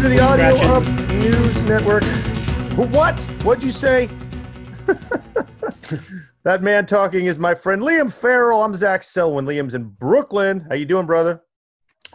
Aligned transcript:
Welcome 0.00 0.16
to 0.16 0.22
the 0.22 0.32
Audio. 0.32 0.56
Up 0.72 1.10
News 1.12 1.60
Network. 1.60 2.04
What? 2.90 3.20
What'd 3.44 3.62
you 3.62 3.70
say? 3.70 4.08
that 6.42 6.62
man 6.62 6.86
talking 6.86 7.26
is 7.26 7.38
my 7.38 7.54
friend 7.54 7.82
Liam 7.82 8.10
Farrell. 8.10 8.62
I'm 8.62 8.74
Zach 8.74 9.02
Selwyn. 9.02 9.44
Liam's 9.44 9.74
in 9.74 9.84
Brooklyn. 9.84 10.64
How 10.70 10.74
you 10.74 10.86
doing, 10.86 11.04
brother? 11.04 11.42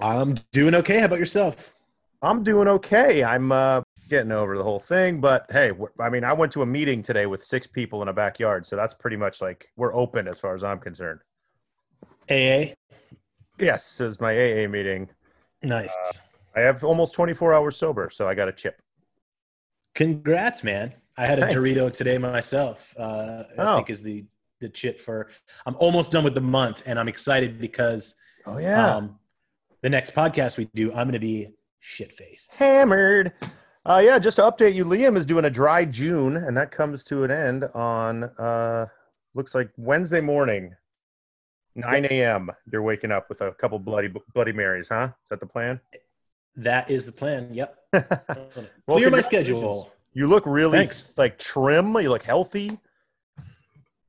I'm 0.02 0.34
doing 0.52 0.74
okay. 0.74 0.98
How 0.98 1.06
about 1.06 1.20
yourself? 1.20 1.76
I'm 2.24 2.42
doing 2.42 2.68
okay. 2.68 3.24
I'm 3.24 3.52
uh, 3.52 3.84
getting 4.10 4.32
over 4.32 4.58
the 4.58 4.64
whole 4.64 4.80
thing, 4.80 5.22
but 5.22 5.46
hey, 5.52 5.72
I 6.00 6.10
mean, 6.10 6.24
I 6.24 6.34
went 6.34 6.52
to 6.54 6.64
a 6.64 6.66
meeting 6.66 7.04
today 7.04 7.28
with 7.28 7.46
six 7.46 7.68
people 7.68 8.02
in 8.02 8.08
a 8.08 8.14
backyard, 8.14 8.66
so 8.66 8.76
that's 8.76 8.96
pretty 8.96 9.18
much 9.18 9.42
like 9.42 9.70
we're 9.78 9.94
open 9.94 10.28
as 10.28 10.40
far 10.40 10.56
as 10.56 10.64
I'm 10.64 10.80
concerned. 10.80 11.20
AA. 12.32 12.74
Yes, 13.60 14.02
it 14.02 14.06
was 14.06 14.20
my 14.20 14.34
AA 14.34 14.68
meeting. 14.68 15.08
Nice. 15.62 15.96
I 16.56 16.62
have 16.62 16.84
almost 16.84 17.14
24 17.16 17.54
hours 17.54 17.76
sober, 17.76 18.10
so 18.10 18.28
I 18.28 18.36
got 18.36 18.48
a 18.48 18.54
chip. 18.54 18.82
Congrats, 19.94 20.64
man. 20.64 20.94
I 21.18 21.26
had 21.26 21.40
a 21.40 21.44
Thanks. 21.44 21.56
Dorito 21.56 21.92
today 21.92 22.18
myself. 22.18 22.94
Uh, 22.98 23.44
I 23.58 23.62
Oh. 23.62 23.76
think 23.78 23.90
is 23.90 24.02
the 24.04 24.26
the 24.62 24.70
chip 24.70 25.02
for. 25.02 25.30
I'm 25.66 25.76
almost 25.80 26.12
done 26.12 26.24
with 26.24 26.34
the 26.34 26.42
month, 26.42 26.84
and 26.86 26.98
I'm 26.98 27.10
excited 27.10 27.60
because 27.60 28.16
Oh 28.46 28.58
yeah, 28.58 28.96
um, 28.96 29.20
the 29.82 29.90
next 29.90 30.16
podcast 30.16 30.58
we 30.58 30.66
do, 30.74 30.92
I'm 30.92 31.08
going 31.08 31.14
to 31.14 31.20
be 31.20 31.50
shit 31.80 32.14
faced. 32.14 32.54
hammered. 32.56 33.34
Uh, 33.86 34.02
yeah, 34.04 34.18
just 34.18 34.38
to 34.38 34.44
update 34.44 34.74
you, 34.74 34.86
Liam 34.86 35.18
is 35.18 35.26
doing 35.26 35.46
a 35.46 35.50
dry 35.50 35.84
June, 35.86 36.38
and 36.38 36.56
that 36.58 36.72
comes 36.72 37.04
to 37.06 37.26
an 37.26 37.32
end 37.32 37.66
on 37.76 38.24
uh, 38.40 38.88
looks 39.36 39.54
like 39.54 39.70
Wednesday 39.78 40.22
morning, 40.22 40.74
9 41.76 42.06
a.m. 42.06 42.50
You're 42.72 42.82
waking 42.82 43.12
up 43.12 43.28
with 43.30 43.42
a 43.42 43.52
couple 43.52 43.78
bloody 43.78 44.12
Bloody 44.34 44.54
Marys, 44.54 44.88
huh? 44.90 45.10
Is 45.24 45.30
that 45.30 45.42
the 45.42 45.46
plan? 45.46 45.80
That 46.58 46.90
is 46.90 47.06
the 47.06 47.12
plan. 47.12 47.54
Yep. 47.54 47.76
Well, 48.88 48.98
Clear 48.98 49.10
my 49.10 49.22
schedule. 49.22 49.92
You 50.14 50.28
look 50.28 50.44
really 50.46 50.78
Thanks. 50.78 51.12
like 51.18 51.40
trim. 51.40 51.96
You 51.96 52.10
look 52.10 52.24
healthy. 52.24 52.78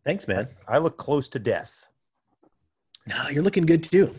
Thanks, 0.04 0.28
man. 0.28 0.48
I 0.68 0.78
look 0.78 0.98
close 0.98 1.28
to 1.30 1.38
death. 1.38 1.86
No, 3.06 3.28
you're 3.28 3.42
looking 3.42 3.64
good 3.64 3.82
too. 3.82 4.14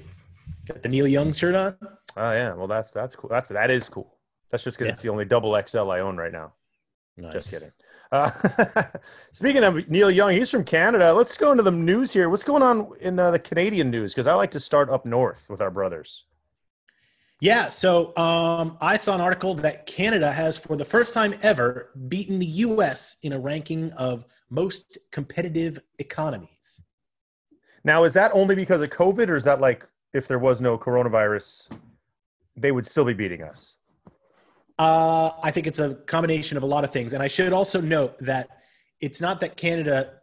Got 0.67 0.81
the 0.83 0.89
Neil 0.89 1.07
Young 1.07 1.31
shirt 1.31 1.55
on. 1.55 1.77
Oh 2.17 2.31
yeah, 2.31 2.53
well 2.55 2.67
that's 2.67 2.91
that's 2.91 3.15
cool. 3.15 3.29
That's 3.29 3.49
that 3.49 3.69
is 3.69 3.87
cool. 3.87 4.17
That's 4.49 4.63
just 4.63 4.77
because 4.77 4.87
Yeah. 4.87 4.93
it's 4.93 5.01
the 5.01 5.09
only 5.09 5.25
double 5.25 5.57
XL 5.67 5.91
I 5.91 5.99
own 5.99 6.17
right 6.17 6.31
now. 6.31 6.53
Nice. 7.17 7.33
Just 7.33 7.49
kidding. 7.51 7.71
Uh, 8.11 8.31
speaking 9.31 9.63
of 9.63 9.89
Neil 9.89 10.09
Young, 10.09 10.31
he's 10.31 10.49
from 10.49 10.63
Canada. 10.63 11.13
Let's 11.13 11.37
go 11.37 11.51
into 11.51 11.63
the 11.63 11.71
news 11.71 12.11
here. 12.13 12.29
What's 12.29 12.43
going 12.45 12.63
on 12.63 12.91
in 13.01 13.19
uh, 13.19 13.31
the 13.31 13.39
Canadian 13.39 13.91
news? 13.91 14.13
Because 14.13 14.27
I 14.27 14.33
like 14.33 14.51
to 14.51 14.59
start 14.59 14.89
up 14.89 15.05
north 15.05 15.49
with 15.49 15.61
our 15.61 15.71
brothers. 15.71 16.23
Yeah, 17.39 17.69
so 17.69 18.17
um, 18.17 18.77
I 18.81 18.97
saw 18.97 19.13
an 19.13 19.21
article 19.21 19.53
that 19.55 19.85
Canada 19.85 20.31
has, 20.31 20.57
for 20.57 20.75
the 20.75 20.85
first 20.85 21.13
time 21.13 21.35
ever, 21.43 21.91
beaten 22.07 22.39
the 22.39 22.47
U.S. 22.47 23.17
in 23.21 23.33
a 23.33 23.39
ranking 23.39 23.91
of 23.93 24.25
most 24.49 24.97
competitive 25.11 25.79
economies. 25.99 26.81
Now, 27.83 28.05
is 28.05 28.13
that 28.13 28.31
only 28.33 28.55
because 28.55 28.81
of 28.81 28.89
COVID, 28.89 29.29
or 29.29 29.35
is 29.35 29.43
that 29.43 29.61
like 29.61 29.85
if 30.13 30.27
there 30.27 30.39
was 30.39 30.61
no 30.61 30.79
coronavirus, 30.79 31.67
they 32.55 32.71
would 32.71 32.87
still 32.87 33.05
be 33.05 33.13
beating 33.13 33.43
us? 33.43 33.75
Uh, 34.79 35.31
I 35.43 35.51
think 35.51 35.67
it's 35.67 35.79
a 35.79 35.95
combination 36.07 36.57
of 36.57 36.63
a 36.63 36.67
lot 36.67 36.83
of 36.83 36.91
things, 36.91 37.13
and 37.13 37.21
I 37.21 37.27
should 37.27 37.53
also 37.53 37.79
note 37.79 38.17
that 38.19 38.49
it's 38.99 39.21
not 39.21 39.39
that 39.41 39.57
Canada 39.57 40.13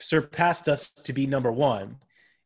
surpassed 0.00 0.68
us 0.68 0.90
to 0.90 1.14
be 1.14 1.26
number 1.26 1.50
one. 1.50 1.96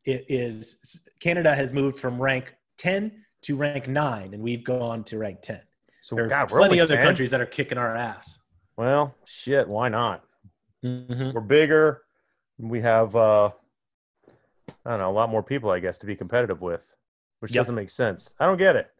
It 0.05 0.27
is 0.29 1.01
Canada 1.19 1.55
has 1.55 1.73
moved 1.73 1.98
from 1.98 2.23
rank 2.23 2.55
ten 2.79 3.25
to 3.43 3.57
rank 3.57 3.89
nine, 3.89 4.35
and 4.35 4.43
we've 4.43 4.65
gone 4.65 5.05
to 5.05 5.19
rank 5.19 5.43
ten. 5.43 5.61
So, 6.03 6.17
There 6.17 6.25
are 6.25 6.29
God, 6.29 6.51
we're 6.51 6.59
plenty 6.59 6.81
other 6.81 6.97
10? 6.97 7.05
countries 7.05 7.30
that 7.30 7.41
are 7.41 7.47
kicking 7.47 7.79
our 7.79 7.97
ass. 7.97 8.41
Well, 8.77 9.14
shit, 9.25 9.69
why 9.69 9.89
not? 9.89 10.25
Mm-hmm. 10.85 11.30
We're 11.33 11.41
bigger. 11.41 12.02
We 12.58 12.81
have, 12.81 13.14
uh, 13.14 13.51
I 14.85 14.91
don't 14.91 14.98
know, 14.98 15.11
a 15.11 15.13
lot 15.13 15.31
more 15.31 15.42
people, 15.42 15.70
I 15.70 15.79
guess, 15.79 15.98
to 15.98 16.07
be 16.07 16.17
competitive 16.17 16.61
with, 16.61 16.92
which 17.41 17.55
Yep. 17.55 17.61
doesn't 17.61 17.75
make 17.75 17.91
sense. 17.91 18.35
I 18.41 18.47
don't 18.47 18.57
get 18.58 18.75
it. 18.77 18.91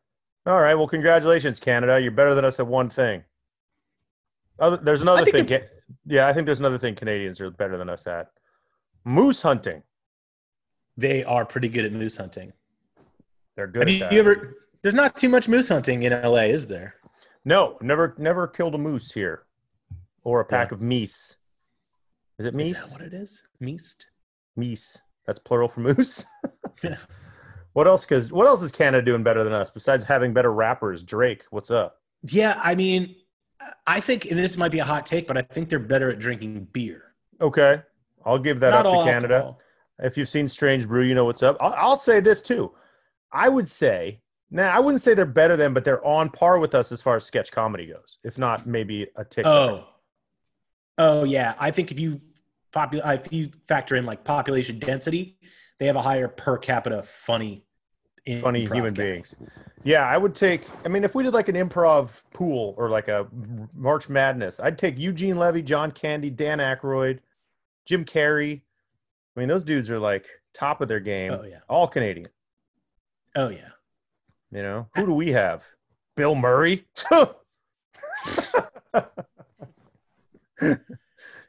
All 0.47 0.61
right, 0.61 0.75
well, 0.75 0.87
congratulations, 0.89 1.59
Canada. 1.61 2.01
You're 2.01 2.11
better 2.13 2.35
than 2.35 2.45
us 2.45 2.59
at 2.61 2.67
one 2.67 2.91
thing. 2.91 3.23
Other, 4.59 4.77
there's 4.77 5.03
another 5.03 5.25
thing. 5.25 5.47
Ca- 5.47 5.67
Yeah, 6.07 6.27
I 6.29 6.33
think 6.33 6.47
there's 6.47 6.59
another 6.61 6.79
thing 6.79 6.95
Canadians 6.95 7.41
are 7.41 7.51
better 7.51 7.77
than 7.77 7.89
us 7.89 8.07
at. 8.07 8.31
Moose 9.05 9.41
hunting. 9.43 9.83
They 10.97 11.25
are 11.25 11.45
pretty 11.45 11.69
good 11.69 11.85
at 11.85 11.93
moose 11.93 12.17
hunting. 12.17 12.53
They're 13.57 13.67
good. 13.67 13.89
Have 13.89 14.13
you, 14.13 14.17
you 14.17 14.21
ever? 14.21 14.37
Uh, 14.37 14.51
there's 14.83 14.95
not 14.95 15.17
too 15.17 15.29
much 15.29 15.49
moose 15.49 15.69
hunting 15.69 16.03
in 16.03 16.13
LA, 16.13 16.43
is 16.45 16.67
there? 16.67 16.95
No, 17.45 17.77
never, 17.81 18.15
never 18.19 18.47
killed 18.47 18.75
a 18.75 18.79
moose 18.79 19.13
here, 19.13 19.45
or 20.25 20.41
a 20.41 20.45
pack 20.45 20.73
of 20.73 20.81
meese. 20.81 21.37
Is 22.39 22.47
it 22.47 22.55
Is 22.55 22.55
meese? 22.55 22.85
that 22.85 22.93
what 22.93 23.01
it 23.03 23.13
is? 23.15 23.43
Meest. 23.61 24.07
Meese. 24.59 24.99
That's 25.27 25.39
plural 25.39 25.69
for 25.69 25.81
moose. 25.81 26.25
Yeah. 26.83 26.97
What 27.75 27.87
else? 27.87 28.05
Because 28.05 28.31
what 28.31 28.47
else 28.47 28.61
is 28.63 28.71
Canada 28.71 29.03
doing 29.03 29.23
better 29.23 29.45
than 29.45 29.53
us 29.55 29.71
besides 29.71 30.05
having 30.05 30.35
better 30.35 30.53
rappers? 30.53 31.03
Drake, 31.03 31.45
what's 31.51 31.71
up? 31.71 32.01
Yeah, 32.25 32.61
I 32.63 32.75
mean, 32.75 33.17
I 33.87 33.99
think 33.99 34.25
this 34.25 34.59
might 34.59 34.71
be 34.71 34.81
a 34.81 34.85
hot 34.85 35.07
take, 35.07 35.27
but 35.27 35.39
I 35.39 35.43
think 35.43 35.71
they're 35.71 35.79
better 35.79 36.11
at 36.11 36.19
drinking 36.19 36.69
beer. 36.73 37.15
Okay, 37.41 37.81
I'll 38.27 38.39
give 38.39 38.61
that 38.61 38.71
not 38.71 38.85
up 38.85 38.93
to 39.07 39.11
Canada. 39.11 39.35
alcohol. 39.37 39.61
If 40.01 40.19
you've 40.19 40.29
seen 40.29 40.49
Strange 40.49 40.87
Brew, 40.87 41.03
you 41.05 41.15
know 41.15 41.25
what's 41.25 41.43
up. 41.43 41.57
I'll, 41.61 41.73
I'll 41.79 41.99
say 41.99 42.21
this 42.21 42.43
too. 42.43 42.73
I 43.33 43.49
would 43.49 43.69
say, 43.69 44.21
nah, 44.51 44.65
I 44.65 44.79
wouldn't 44.79 45.01
say 45.01 45.15
they're 45.15 45.25
better 45.25 45.57
than, 45.57 45.73
but 45.75 45.85
they're 45.85 46.05
on 46.05 46.31
par 46.31 46.59
with 46.59 46.75
us 46.75 46.93
as 46.93 47.01
far 47.01 47.17
as 47.17 47.25
sketch 47.25 47.51
comedy 47.53 47.87
goes. 47.87 48.19
If 48.25 48.39
not, 48.39 48.67
maybe 48.67 49.09
a 49.17 49.25
tick. 49.25 49.45
better. 49.45 49.49
Oh, 49.49 49.89
oh 50.99 51.25
yeah. 51.25 51.55
I 51.59 51.71
think 51.71 51.91
if 51.91 51.99
you 51.99 52.21
popul- 52.73 53.05
uh, 53.05 53.19
if 53.25 53.33
you 53.33 53.51
factor 53.67 53.97
in 53.97 54.05
like 54.07 54.25
population 54.25 54.79
density, 54.79 55.39
they 55.79 55.87
have 55.87 55.97
a 55.97 56.03
higher 56.03 56.29
per 56.29 56.59
capita 56.59 57.03
funny, 57.03 57.65
funny 58.41 58.65
human 58.67 58.95
beings. 58.95 59.35
Yeah, 59.85 60.07
I 60.07 60.17
would 60.17 60.35
take. 60.35 60.63
I 60.85 60.89
mean, 60.89 61.03
if 61.03 61.15
we 61.15 61.25
did 61.25 61.35
like 61.35 61.49
an 61.49 61.57
improv 61.57 62.11
pool 62.33 62.75
or 62.79 62.89
like 62.89 63.09
a 63.09 63.27
March 63.75 64.09
Madness, 64.09 64.61
I'd 64.61 64.79
take 64.79 64.97
Eugene 64.97 65.37
Levy, 65.37 65.63
John 65.63 65.91
Candy, 65.91 66.31
Dan 66.31 66.59
Aykroyd, 66.59 67.19
Jim 67.85 68.05
Carrey. 68.05 68.61
I 69.37 69.41
mean, 69.41 69.49
those 69.49 69.65
dudes 69.65 69.91
are 69.91 69.99
like 69.99 70.27
top 70.55 70.81
of 70.83 70.89
their 70.89 71.01
game. 71.01 71.33
Oh 71.33 71.43
yeah. 71.45 71.61
All 71.69 71.89
Canadian. 71.89 72.29
Oh 73.35 73.49
yeah. 73.49 73.71
You 74.51 74.63
know, 74.63 74.89
who 74.95 75.07
do 75.07 75.15
we 75.15 75.33
have? 75.33 75.65
Bill 76.17 76.35
Murray. 76.35 76.85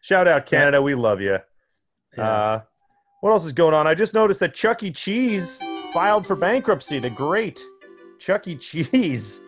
Shout 0.02 0.28
out 0.28 0.46
Canada, 0.46 0.82
we 0.82 0.96
love 0.96 1.22
you. 1.22 1.38
Yeah. 2.18 2.30
Uh, 2.30 2.62
what 3.22 3.32
else 3.32 3.46
is 3.46 3.54
going 3.54 3.74
on? 3.74 3.88
I 3.88 3.96
just 3.96 4.14
noticed 4.14 4.40
that 4.42 4.54
Chuck 4.54 4.84
E. 4.84 4.92
Cheese 4.92 5.60
filed 5.94 6.26
for 6.26 6.36
bankruptcy. 6.36 7.00
The 7.00 7.10
great 7.10 7.62
Chuck 8.20 8.48
E. 8.48 8.56
Cheese. 8.56 9.42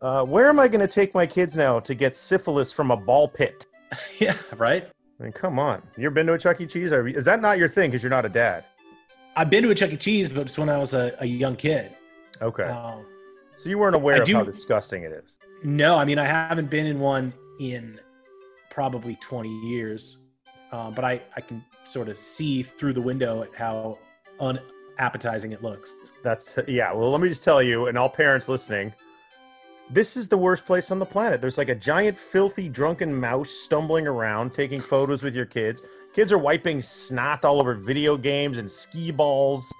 Uh, 0.00 0.24
where 0.24 0.48
am 0.48 0.58
I 0.58 0.68
going 0.68 0.80
to 0.80 0.88
take 0.88 1.14
my 1.14 1.26
kids 1.26 1.56
now 1.56 1.80
to 1.80 1.94
get 1.94 2.16
syphilis 2.16 2.72
from 2.72 2.90
a 2.90 2.96
ball 2.96 3.28
pit? 3.28 3.66
yeah. 4.18 4.36
Right. 4.56 4.88
I 5.18 5.22
mean, 5.22 5.32
come 5.32 5.58
on. 5.58 5.82
You 5.96 6.06
ever 6.06 6.14
been 6.14 6.26
to 6.26 6.34
a 6.34 6.38
Chuck 6.38 6.60
E. 6.60 6.66
Cheese? 6.66 6.92
Is 6.92 7.24
that 7.24 7.40
not 7.40 7.58
your 7.58 7.68
thing 7.68 7.90
because 7.90 8.02
you're 8.02 8.10
not 8.10 8.26
a 8.26 8.28
dad? 8.28 8.64
I've 9.36 9.50
been 9.50 9.62
to 9.64 9.70
a 9.70 9.74
Chuck 9.74 9.92
E. 9.92 9.96
Cheese, 9.96 10.28
but 10.28 10.42
it's 10.42 10.58
when 10.58 10.68
I 10.68 10.78
was 10.78 10.94
a, 10.94 11.16
a 11.20 11.26
young 11.26 11.56
kid. 11.56 11.94
Okay. 12.40 12.64
Um, 12.64 13.04
so 13.56 13.68
you 13.68 13.78
weren't 13.78 13.96
aware 13.96 14.16
I 14.16 14.18
of 14.18 14.28
how 14.28 14.42
disgusting 14.44 15.04
it 15.04 15.12
is. 15.12 15.36
No, 15.62 15.96
I 15.96 16.04
mean 16.04 16.18
I 16.18 16.24
haven't 16.24 16.70
been 16.70 16.86
in 16.86 17.00
one 17.00 17.32
in 17.58 18.00
probably 18.70 19.16
20 19.16 19.48
years, 19.68 20.18
uh, 20.72 20.90
but 20.90 21.04
I 21.04 21.22
I 21.36 21.40
can 21.40 21.64
sort 21.84 22.08
of 22.08 22.16
see 22.16 22.62
through 22.62 22.92
the 22.92 23.00
window 23.00 23.42
at 23.42 23.54
how 23.54 23.98
unappetizing 24.40 25.52
it 25.52 25.62
looks. 25.62 25.94
That's, 26.22 26.58
yeah. 26.66 26.92
Well, 26.92 27.10
let 27.10 27.20
me 27.20 27.28
just 27.28 27.44
tell 27.44 27.62
you, 27.62 27.86
and 27.86 27.98
all 27.98 28.08
parents 28.08 28.48
listening, 28.48 28.92
this 29.90 30.16
is 30.16 30.28
the 30.28 30.36
worst 30.36 30.64
place 30.64 30.90
on 30.90 30.98
the 30.98 31.06
planet. 31.06 31.40
There's 31.40 31.58
like 31.58 31.68
a 31.68 31.74
giant, 31.74 32.18
filthy, 32.18 32.68
drunken 32.68 33.14
mouse 33.14 33.50
stumbling 33.50 34.06
around, 34.06 34.54
taking 34.54 34.80
photos 34.80 35.22
with 35.22 35.34
your 35.34 35.46
kids. 35.46 35.82
Kids 36.14 36.30
are 36.30 36.38
wiping 36.38 36.80
snot 36.80 37.44
all 37.44 37.60
over 37.60 37.74
video 37.74 38.16
games 38.16 38.58
and 38.58 38.70
Skee-Balls. 38.70 39.72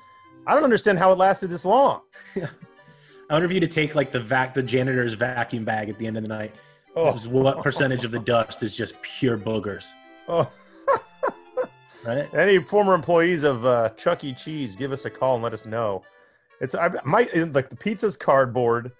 I 0.46 0.54
don't 0.54 0.64
understand 0.64 0.98
how 0.98 1.12
it 1.12 1.18
lasted 1.18 1.48
this 1.48 1.64
long. 1.64 2.00
I 2.36 3.32
wonder 3.32 3.46
if 3.46 3.52
you 3.52 3.60
to 3.60 3.68
take 3.68 3.94
like 3.94 4.10
the 4.10 4.20
vac 4.20 4.52
the 4.52 4.62
janitor's 4.62 5.14
vacuum 5.14 5.64
bag 5.64 5.88
at 5.88 5.98
the 5.98 6.06
end 6.06 6.16
of 6.16 6.24
the 6.24 6.28
night. 6.28 6.52
Oh, 6.96 7.12
what 7.28 7.62
percentage 7.62 8.04
of 8.04 8.10
the 8.10 8.18
dust 8.18 8.62
is 8.62 8.76
just 8.76 9.00
pure 9.02 9.38
boogers, 9.38 9.92
oh. 10.28 10.50
right? 12.04 12.32
Any 12.34 12.58
former 12.62 12.94
employees 12.94 13.42
of 13.42 13.64
uh, 13.64 13.90
Chuck 13.90 14.22
E. 14.22 14.32
Cheese, 14.32 14.76
give 14.76 14.92
us 14.92 15.04
a 15.04 15.10
call 15.10 15.34
and 15.34 15.42
let 15.42 15.52
us 15.52 15.66
know. 15.66 16.04
It's 16.60 16.74
I 16.74 16.90
might 17.04 17.34
like 17.52 17.70
the 17.70 17.76
pizza's 17.76 18.16
cardboard. 18.16 18.92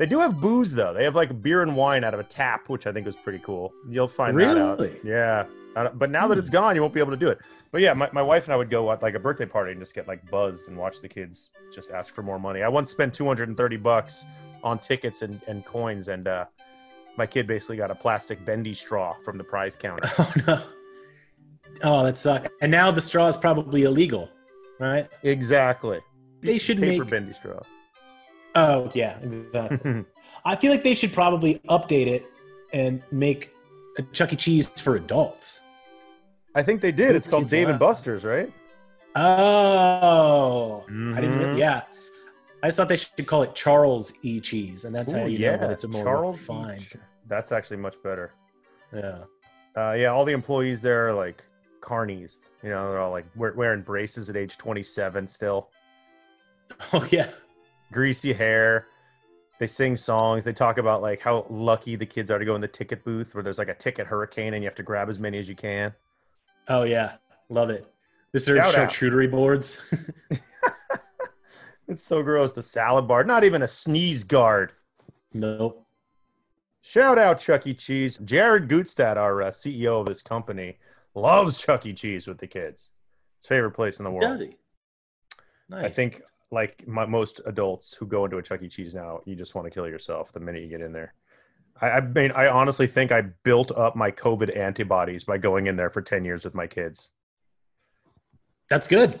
They 0.00 0.06
do 0.06 0.18
have 0.18 0.40
booze 0.40 0.72
though. 0.72 0.94
They 0.94 1.04
have 1.04 1.14
like 1.14 1.42
beer 1.42 1.60
and 1.60 1.76
wine 1.76 2.04
out 2.04 2.14
of 2.14 2.20
a 2.20 2.24
tap, 2.24 2.70
which 2.70 2.86
I 2.86 2.92
think 2.92 3.06
is 3.06 3.16
pretty 3.16 3.38
cool. 3.40 3.70
You'll 3.86 4.08
find 4.08 4.34
that 4.40 4.56
out. 4.56 4.78
Really? 4.78 4.98
Yeah. 5.04 5.44
But 5.74 6.10
now 6.10 6.26
that 6.26 6.38
it's 6.38 6.48
gone, 6.48 6.74
you 6.74 6.80
won't 6.80 6.94
be 6.94 7.00
able 7.00 7.10
to 7.10 7.18
do 7.18 7.28
it. 7.28 7.38
But 7.70 7.82
yeah, 7.82 7.92
my, 7.92 8.08
my 8.14 8.22
wife 8.22 8.44
and 8.44 8.54
I 8.54 8.56
would 8.56 8.70
go 8.70 8.90
at 8.92 9.02
like 9.02 9.14
a 9.14 9.18
birthday 9.18 9.44
party 9.44 9.72
and 9.72 9.80
just 9.80 9.94
get 9.94 10.08
like 10.08 10.28
buzzed 10.30 10.68
and 10.68 10.76
watch 10.78 11.02
the 11.02 11.08
kids 11.08 11.50
just 11.70 11.90
ask 11.90 12.14
for 12.14 12.22
more 12.22 12.38
money. 12.38 12.62
I 12.62 12.68
once 12.68 12.90
spent 12.90 13.12
230 13.12 13.76
bucks 13.76 14.24
on 14.64 14.78
tickets 14.78 15.20
and, 15.20 15.38
and 15.46 15.66
coins, 15.66 16.08
and 16.08 16.26
uh, 16.26 16.46
my 17.18 17.26
kid 17.26 17.46
basically 17.46 17.76
got 17.76 17.90
a 17.90 17.94
plastic 17.94 18.42
bendy 18.46 18.72
straw 18.72 19.14
from 19.22 19.36
the 19.36 19.44
prize 19.44 19.76
counter. 19.76 20.08
Oh 20.18 20.32
no. 20.46 20.62
Oh, 21.82 22.04
that 22.04 22.16
sucks. 22.16 22.48
And 22.62 22.72
now 22.72 22.90
the 22.90 23.02
straw 23.02 23.28
is 23.28 23.36
probably 23.36 23.82
illegal, 23.82 24.30
right? 24.78 25.08
exactly. 25.22 26.00
They 26.40 26.56
should 26.56 26.78
paper 26.80 27.04
make- 27.04 27.10
bendy 27.10 27.34
straw. 27.34 27.60
Oh 28.54 28.90
yeah, 28.94 29.18
exactly. 29.20 30.04
I 30.44 30.56
feel 30.56 30.70
like 30.72 30.82
they 30.82 30.94
should 30.94 31.12
probably 31.12 31.58
update 31.68 32.06
it 32.06 32.26
and 32.72 33.02
make 33.10 33.54
a 33.98 34.02
Chuck 34.02 34.32
E. 34.32 34.36
Cheese 34.36 34.68
for 34.70 34.96
adults. 34.96 35.60
I 36.54 36.62
think 36.62 36.80
they 36.80 36.92
did. 36.92 37.14
It's 37.14 37.28
called 37.28 37.48
Dave 37.48 37.68
and. 37.68 37.78
Buster's, 37.78 38.24
right? 38.24 38.52
Oh, 39.14 40.84
I 40.88 41.20
didn't. 41.20 41.38
Mhm. 41.38 41.58
Yeah, 41.58 41.82
I 42.62 42.68
just 42.68 42.76
thought 42.76 42.88
they 42.88 42.96
should 42.96 43.26
call 43.26 43.42
it 43.42 43.54
Charles 43.54 44.12
E. 44.22 44.40
Cheese, 44.40 44.84
and 44.84 44.94
that's 44.94 45.12
how 45.12 45.24
Ooh, 45.24 45.28
you 45.28 45.38
know 45.38 45.56
that 45.58 45.70
it's 45.70 45.84
a 45.84 45.88
more 45.88 46.04
Charles 46.04 46.40
refined. 46.40 46.86
That's 47.26 47.52
actually 47.52 47.76
much 47.78 47.96
better. 48.02 48.32
Yeah. 48.94 49.24
Uh, 49.76 49.92
yeah, 49.92 50.08
all 50.08 50.24
the 50.24 50.32
employees 50.32 50.82
there 50.82 51.08
are 51.08 51.14
like 51.14 51.42
carnies. 51.80 52.38
You 52.62 52.70
know, 52.70 52.90
they're 52.90 53.00
all 53.00 53.12
like 53.12 53.26
wear- 53.36 53.52
wearing 53.54 53.82
braces 53.82 54.28
at 54.28 54.36
age 54.36 54.56
27 54.58 55.26
still. 55.28 55.68
Oh 56.92 57.06
yeah. 57.10 57.28
Greasy 57.92 58.32
hair. 58.32 58.86
They 59.58 59.66
sing 59.66 59.94
songs. 59.96 60.44
They 60.44 60.52
talk 60.52 60.78
about 60.78 61.02
like 61.02 61.20
how 61.20 61.46
lucky 61.50 61.96
the 61.96 62.06
kids 62.06 62.30
are 62.30 62.38
to 62.38 62.44
go 62.44 62.54
in 62.54 62.60
the 62.60 62.68
ticket 62.68 63.04
booth 63.04 63.34
where 63.34 63.42
there's 63.42 63.58
like 63.58 63.68
a 63.68 63.74
ticket 63.74 64.06
hurricane 64.06 64.54
and 64.54 64.62
you 64.62 64.68
have 64.68 64.76
to 64.76 64.82
grab 64.82 65.08
as 65.08 65.18
many 65.18 65.38
as 65.38 65.48
you 65.48 65.54
can. 65.56 65.94
Oh 66.68 66.84
yeah. 66.84 67.14
Love 67.48 67.70
it. 67.70 67.86
This 68.32 68.48
are 68.48 68.56
Shout 68.56 68.74
out. 68.76 68.88
charcuterie 68.90 69.30
boards. 69.30 69.78
It's 71.90 72.04
so 72.04 72.22
gross. 72.22 72.52
The 72.52 72.62
salad 72.62 73.08
bar, 73.08 73.24
not 73.24 73.42
even 73.42 73.62
a 73.62 73.68
sneeze 73.68 74.22
guard. 74.22 74.72
nope. 75.34 75.84
Shout 76.82 77.18
out 77.18 77.40
Chuck 77.40 77.66
E. 77.66 77.74
Cheese. 77.74 78.16
Jared 78.18 78.68
Gutstadt, 78.68 79.16
our 79.16 79.42
uh, 79.42 79.50
CEO 79.50 80.00
of 80.00 80.06
this 80.06 80.22
company, 80.22 80.78
loves 81.14 81.58
Chuck 81.58 81.84
E. 81.84 81.92
Cheese 81.92 82.26
with 82.28 82.38
the 82.38 82.46
kids. 82.46 82.90
His 83.40 83.46
favorite 83.48 83.72
place 83.72 83.98
in 83.98 84.04
the 84.04 84.10
world. 84.10 84.22
Does 84.22 84.40
he? 84.40 84.54
Nice. 85.68 85.84
I 85.84 85.88
think, 85.90 86.22
like 86.50 86.86
my, 86.86 87.06
most 87.06 87.40
adults 87.46 87.94
who 87.94 88.06
go 88.06 88.24
into 88.24 88.38
a 88.38 88.42
Chuck 88.42 88.62
E. 88.62 88.68
Cheese 88.68 88.94
now, 88.94 89.20
you 89.24 89.36
just 89.36 89.54
want 89.54 89.66
to 89.66 89.70
kill 89.70 89.88
yourself 89.88 90.32
the 90.32 90.40
minute 90.40 90.62
you 90.62 90.68
get 90.68 90.80
in 90.80 90.92
there. 90.92 91.14
I, 91.80 91.90
I 91.90 92.00
mean, 92.00 92.32
I 92.32 92.48
honestly 92.48 92.86
think 92.86 93.12
I 93.12 93.22
built 93.22 93.70
up 93.72 93.96
my 93.96 94.10
COVID 94.10 94.56
antibodies 94.56 95.24
by 95.24 95.38
going 95.38 95.66
in 95.66 95.76
there 95.76 95.90
for 95.90 96.02
ten 96.02 96.24
years 96.24 96.44
with 96.44 96.54
my 96.54 96.66
kids. 96.66 97.10
that's 98.68 98.88
good. 98.88 99.20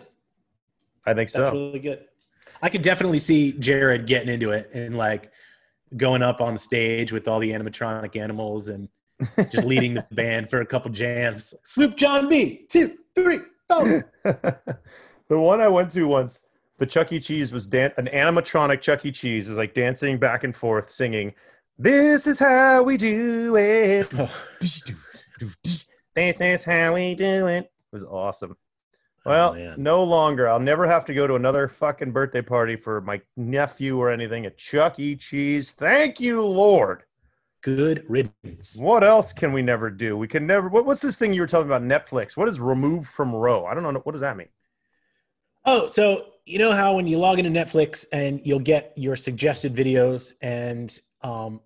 I 1.06 1.14
think 1.14 1.30
so. 1.30 1.42
That's 1.42 1.54
really 1.54 1.78
good. 1.78 2.04
I 2.62 2.68
could 2.68 2.82
definitely 2.82 3.20
see 3.20 3.52
Jared 3.52 4.06
getting 4.06 4.28
into 4.28 4.50
it 4.50 4.70
and 4.74 4.96
like 4.96 5.32
going 5.96 6.22
up 6.22 6.40
on 6.40 6.54
the 6.54 6.60
stage 6.60 7.12
with 7.12 7.26
all 7.26 7.40
the 7.40 7.50
animatronic 7.50 8.20
animals 8.20 8.68
and 8.68 8.88
just 9.50 9.64
leading 9.64 9.94
the 9.94 10.06
band 10.12 10.50
for 10.50 10.60
a 10.60 10.66
couple 10.66 10.90
jams. 10.90 11.54
Sloop 11.64 11.96
John 11.96 12.28
B. 12.28 12.66
Two, 12.68 12.98
three, 13.14 13.40
four. 13.68 14.10
the 14.24 15.40
one 15.40 15.60
I 15.60 15.68
went 15.68 15.90
to 15.92 16.04
once, 16.04 16.46
the 16.80 16.86
Chuck 16.86 17.12
E. 17.12 17.20
Cheese 17.20 17.52
was 17.52 17.66
dan- 17.66 17.92
an 17.98 18.06
animatronic 18.06 18.80
Chuck 18.80 19.04
E. 19.06 19.12
Cheese 19.12 19.48
was 19.48 19.56
like 19.58 19.74
dancing 19.74 20.18
back 20.18 20.42
and 20.44 20.56
forth, 20.56 20.90
singing, 20.90 21.32
"This 21.78 22.26
is 22.26 22.38
how 22.38 22.82
we 22.82 22.96
do 22.96 23.54
it. 23.56 24.08
Oh, 24.18 24.44
This 26.14 26.40
is 26.40 26.64
how 26.64 26.94
we 26.94 27.14
do 27.14 27.46
it." 27.46 27.64
It 27.64 27.70
was 27.92 28.02
awesome. 28.04 28.56
Oh, 29.26 29.30
well, 29.30 29.54
man. 29.54 29.74
no 29.76 30.02
longer. 30.02 30.48
I'll 30.48 30.58
never 30.58 30.86
have 30.86 31.04
to 31.04 31.14
go 31.14 31.26
to 31.26 31.34
another 31.34 31.68
fucking 31.68 32.10
birthday 32.12 32.40
party 32.42 32.76
for 32.76 33.02
my 33.02 33.20
nephew 33.36 33.98
or 33.98 34.10
anything 34.10 34.46
at 34.46 34.56
Chuck 34.56 34.98
E. 34.98 35.14
Cheese. 35.16 35.72
Thank 35.72 36.18
you, 36.20 36.42
Lord. 36.42 37.02
good 37.62 38.04
riddance. 38.08 38.76
What 38.78 39.04
else 39.04 39.34
can 39.34 39.52
we 39.52 39.60
never 39.60 39.90
do? 39.90 40.16
We 40.16 40.26
can 40.28 40.46
never. 40.46 40.68
What, 40.70 40.86
what's 40.86 41.02
this 41.02 41.18
thing 41.18 41.34
you 41.34 41.42
were 41.42 41.46
talking 41.46 41.66
about? 41.70 41.82
Netflix. 41.82 42.34
What 42.38 42.48
is 42.48 42.58
remove 42.58 43.06
from 43.06 43.34
row? 43.34 43.66
I 43.66 43.74
don't 43.74 43.82
know. 43.82 44.00
What 44.02 44.12
does 44.12 44.22
that 44.22 44.38
mean? 44.38 44.48
Oh, 45.66 45.86
so 45.86 46.24
you 46.46 46.58
know 46.58 46.72
how 46.72 46.94
when 46.94 47.06
you 47.06 47.18
log 47.18 47.38
into 47.38 47.50
Netflix 47.50 48.04
and 48.12 48.40
you'll 48.44 48.58
get 48.58 48.92
your 48.96 49.16
suggested 49.16 49.74
videos, 49.74 50.32
and 50.42 50.98
um, 51.22 51.60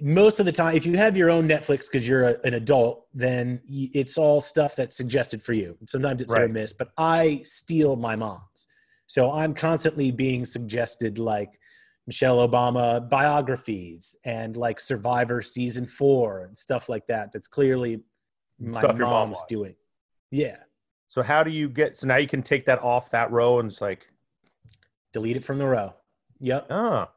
most 0.00 0.40
of 0.40 0.46
the 0.46 0.52
time, 0.52 0.74
if 0.76 0.84
you 0.86 0.96
have 0.96 1.16
your 1.16 1.30
own 1.30 1.48
Netflix 1.48 1.90
because 1.90 2.06
you're 2.06 2.24
a, 2.28 2.36
an 2.44 2.54
adult, 2.54 3.06
then 3.14 3.60
y- 3.68 3.88
it's 3.94 4.18
all 4.18 4.40
stuff 4.40 4.74
that's 4.74 4.96
suggested 4.96 5.42
for 5.42 5.52
you. 5.52 5.76
Sometimes 5.86 6.22
it's 6.22 6.32
hit 6.32 6.42
or 6.42 6.48
miss, 6.48 6.72
but 6.72 6.90
I 6.98 7.42
steal 7.44 7.96
my 7.96 8.16
mom's, 8.16 8.66
so 9.06 9.32
I'm 9.32 9.54
constantly 9.54 10.10
being 10.10 10.44
suggested 10.46 11.18
like 11.18 11.58
Michelle 12.06 12.46
Obama 12.46 13.08
biographies 13.08 14.16
and 14.24 14.56
like 14.56 14.80
Survivor 14.80 15.40
season 15.42 15.86
four 15.86 16.44
and 16.44 16.56
stuff 16.58 16.88
like 16.88 17.06
that. 17.06 17.30
That's 17.32 17.46
clearly 17.48 18.00
my 18.58 18.80
Stuff 18.80 18.96
your 18.96 19.06
mom 19.06 19.28
mom's 19.30 19.44
doing. 19.48 19.74
Yeah, 20.30 20.56
So 21.08 21.22
how 21.22 21.42
do 21.42 21.50
you 21.50 21.68
get? 21.68 21.96
So 21.98 22.06
now 22.06 22.16
you 22.16 22.26
can 22.26 22.42
take 22.42 22.64
that 22.66 22.82
off 22.82 23.10
that 23.10 23.30
row 23.30 23.60
and 23.60 23.70
it's 23.70 23.80
like, 23.80 24.08
delete 25.12 25.36
it 25.36 25.44
from 25.44 25.58
the 25.58 25.66
row. 25.66 25.94
Yep. 26.40 26.66
ah. 26.70 27.10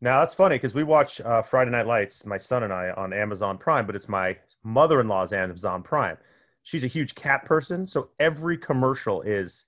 Now 0.00 0.20
that's 0.20 0.34
funny 0.34 0.56
because 0.56 0.74
we 0.74 0.84
watch 0.84 1.20
uh, 1.20 1.42
Friday 1.42 1.70
Night 1.72 1.86
Lights, 1.86 2.24
my 2.24 2.38
son 2.38 2.62
and 2.62 2.72
I, 2.72 2.90
on 2.90 3.12
Amazon 3.12 3.58
Prime, 3.58 3.86
but 3.86 3.96
it's 3.96 4.08
my 4.08 4.36
mother-in-law's 4.62 5.32
Amazon 5.32 5.82
Prime. 5.82 6.16
She's 6.62 6.84
a 6.84 6.88
huge 6.88 7.14
cat 7.14 7.44
person, 7.44 7.86
so 7.86 8.10
every 8.20 8.58
commercial 8.58 9.22
is 9.22 9.64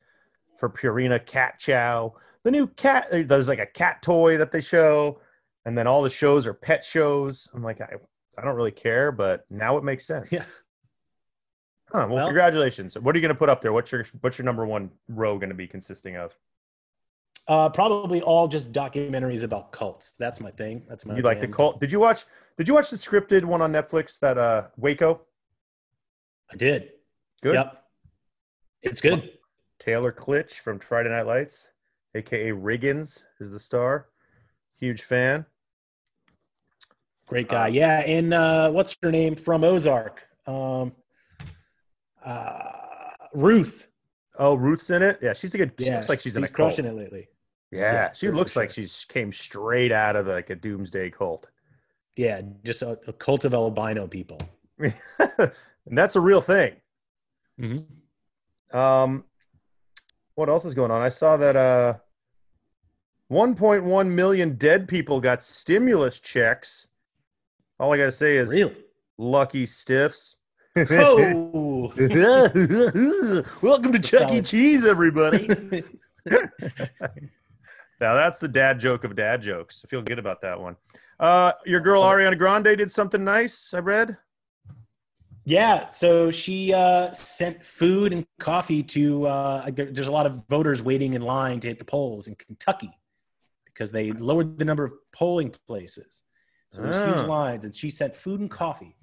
for 0.58 0.68
Purina 0.68 1.24
Cat 1.24 1.58
Chow. 1.58 2.14
The 2.44 2.50
new 2.50 2.66
cat, 2.68 3.08
uh, 3.12 3.22
there's 3.26 3.48
like 3.48 3.58
a 3.58 3.66
cat 3.66 4.02
toy 4.02 4.36
that 4.36 4.52
they 4.52 4.60
show, 4.60 5.18
and 5.64 5.76
then 5.76 5.86
all 5.86 6.02
the 6.02 6.10
shows 6.10 6.46
are 6.46 6.54
pet 6.54 6.84
shows. 6.84 7.48
I'm 7.54 7.62
like, 7.64 7.80
I, 7.80 7.94
I 8.38 8.44
don't 8.44 8.54
really 8.56 8.70
care, 8.70 9.10
but 9.12 9.46
now 9.50 9.76
it 9.78 9.84
makes 9.84 10.06
sense. 10.06 10.30
Yeah. 10.30 10.44
Huh, 11.92 12.06
well, 12.06 12.08
Well- 12.08 12.26
congratulations. 12.26 12.96
What 12.96 13.14
are 13.14 13.18
you 13.18 13.22
going 13.22 13.34
to 13.34 13.38
put 13.38 13.48
up 13.48 13.60
there? 13.60 13.72
What's 13.72 13.90
your 13.90 14.06
what's 14.20 14.38
your 14.38 14.44
number 14.44 14.64
one 14.64 14.90
row 15.08 15.38
going 15.38 15.48
to 15.48 15.56
be 15.56 15.66
consisting 15.66 16.16
of? 16.16 16.32
Uh, 17.50 17.68
probably 17.68 18.22
all 18.22 18.46
just 18.46 18.70
documentaries 18.70 19.42
about 19.42 19.72
cults. 19.72 20.12
That's 20.12 20.40
my 20.40 20.52
thing. 20.52 20.84
That's 20.88 21.04
my. 21.04 21.16
you 21.16 21.22
like 21.22 21.40
the 21.40 21.48
cult? 21.48 21.80
Did 21.80 21.90
you 21.90 21.98
watch? 21.98 22.22
Did 22.56 22.68
you 22.68 22.74
watch 22.74 22.90
the 22.90 22.96
scripted 22.96 23.44
one 23.44 23.60
on 23.60 23.72
Netflix 23.72 24.20
that 24.20 24.38
uh 24.38 24.68
Waco? 24.76 25.22
I 26.52 26.54
did. 26.54 26.90
Good. 27.42 27.54
Yep. 27.54 27.82
It's 28.82 29.00
good. 29.00 29.32
Taylor 29.80 30.12
Kitsch 30.12 30.60
from 30.60 30.78
Friday 30.78 31.08
Night 31.08 31.26
Lights, 31.26 31.66
aka 32.14 32.50
Riggins, 32.50 33.24
is 33.40 33.50
the 33.50 33.58
star. 33.58 34.06
Huge 34.78 35.02
fan. 35.02 35.44
Great 37.26 37.48
guy. 37.48 37.66
Um, 37.66 37.74
yeah, 37.74 37.98
and 38.06 38.32
uh, 38.32 38.70
what's 38.70 38.96
her 39.02 39.10
name 39.10 39.34
from 39.34 39.64
Ozark? 39.64 40.22
Um, 40.46 40.92
uh, 42.24 42.62
Ruth. 43.34 43.88
Oh, 44.38 44.54
Ruth's 44.54 44.90
in 44.90 45.02
it. 45.02 45.18
Yeah, 45.20 45.32
she's 45.32 45.52
a 45.56 45.58
good. 45.58 45.72
She 45.80 45.90
looks 45.90 46.08
like 46.08 46.20
she's 46.20 46.36
in 46.36 46.44
a 46.44 46.46
she's 46.46 46.54
cult. 46.54 46.68
crushing 46.74 46.86
it 46.86 46.94
lately. 46.94 47.26
Yeah, 47.70 47.92
Yeah, 47.92 48.12
she 48.12 48.30
looks 48.30 48.56
like 48.56 48.70
sure. 48.70 48.82
she's 48.84 49.04
came 49.08 49.32
straight 49.32 49.92
out 49.92 50.16
of 50.16 50.26
like 50.26 50.50
a 50.50 50.56
doomsday 50.56 51.10
cult. 51.10 51.46
Yeah, 52.16 52.42
just 52.64 52.82
a, 52.82 52.98
a 53.06 53.12
cult 53.12 53.44
of 53.44 53.54
albino 53.54 54.06
people. 54.06 54.40
and 54.78 54.92
that's 55.86 56.16
a 56.16 56.20
real 56.20 56.40
thing. 56.40 56.74
Mm-hmm. 57.60 58.76
Um, 58.76 59.24
what 60.34 60.48
else 60.48 60.64
is 60.64 60.74
going 60.74 60.90
on? 60.90 61.00
I 61.02 61.08
saw 61.08 61.36
that 61.36 61.56
uh, 61.56 61.94
1.1 63.30 64.06
million 64.08 64.56
dead 64.56 64.88
people 64.88 65.20
got 65.20 65.42
stimulus 65.42 66.18
checks. 66.20 66.88
All 67.78 67.92
I 67.92 67.96
got 67.96 68.06
to 68.06 68.12
say 68.12 68.36
is 68.36 68.50
Really? 68.50 68.76
lucky 69.18 69.66
stiffs. 69.66 70.36
Oh. 70.76 71.92
Welcome 73.62 73.92
to 73.92 73.98
Chuck 73.98 74.32
E. 74.32 74.42
Cheese, 74.42 74.84
everybody. 74.84 75.84
Now 78.00 78.14
that's 78.14 78.38
the 78.38 78.48
dad 78.48 78.80
joke 78.80 79.04
of 79.04 79.14
dad 79.16 79.42
jokes. 79.42 79.82
I 79.84 79.88
feel 79.88 80.02
good 80.02 80.18
about 80.18 80.40
that 80.42 80.58
one. 80.60 80.76
Uh, 81.18 81.52
your 81.66 81.80
girl 81.80 82.02
Ariana 82.02 82.38
Grande 82.38 82.64
did 82.76 82.90
something 82.90 83.22
nice. 83.22 83.74
I 83.74 83.78
read. 83.80 84.16
Yeah, 85.44 85.86
so 85.86 86.30
she 86.30 86.72
uh, 86.72 87.10
sent 87.12 87.64
food 87.64 88.12
and 88.12 88.26
coffee 88.38 88.82
to. 88.84 89.26
Uh, 89.26 89.70
there, 89.70 89.86
there's 89.90 90.06
a 90.08 90.12
lot 90.12 90.26
of 90.26 90.42
voters 90.48 90.82
waiting 90.82 91.14
in 91.14 91.22
line 91.22 91.60
to 91.60 91.68
hit 91.68 91.78
the 91.78 91.84
polls 91.84 92.26
in 92.28 92.34
Kentucky 92.36 92.90
because 93.64 93.90
they 93.90 94.12
lowered 94.12 94.58
the 94.58 94.64
number 94.64 94.84
of 94.84 94.92
polling 95.12 95.52
places. 95.66 96.24
So 96.72 96.82
there's 96.82 96.98
huge 96.98 97.24
Ah. 97.26 97.26
lines, 97.26 97.64
and 97.64 97.74
she 97.74 97.90
sent 97.90 98.14
food 98.14 98.40
and 98.40 98.50
coffee. 98.50 98.96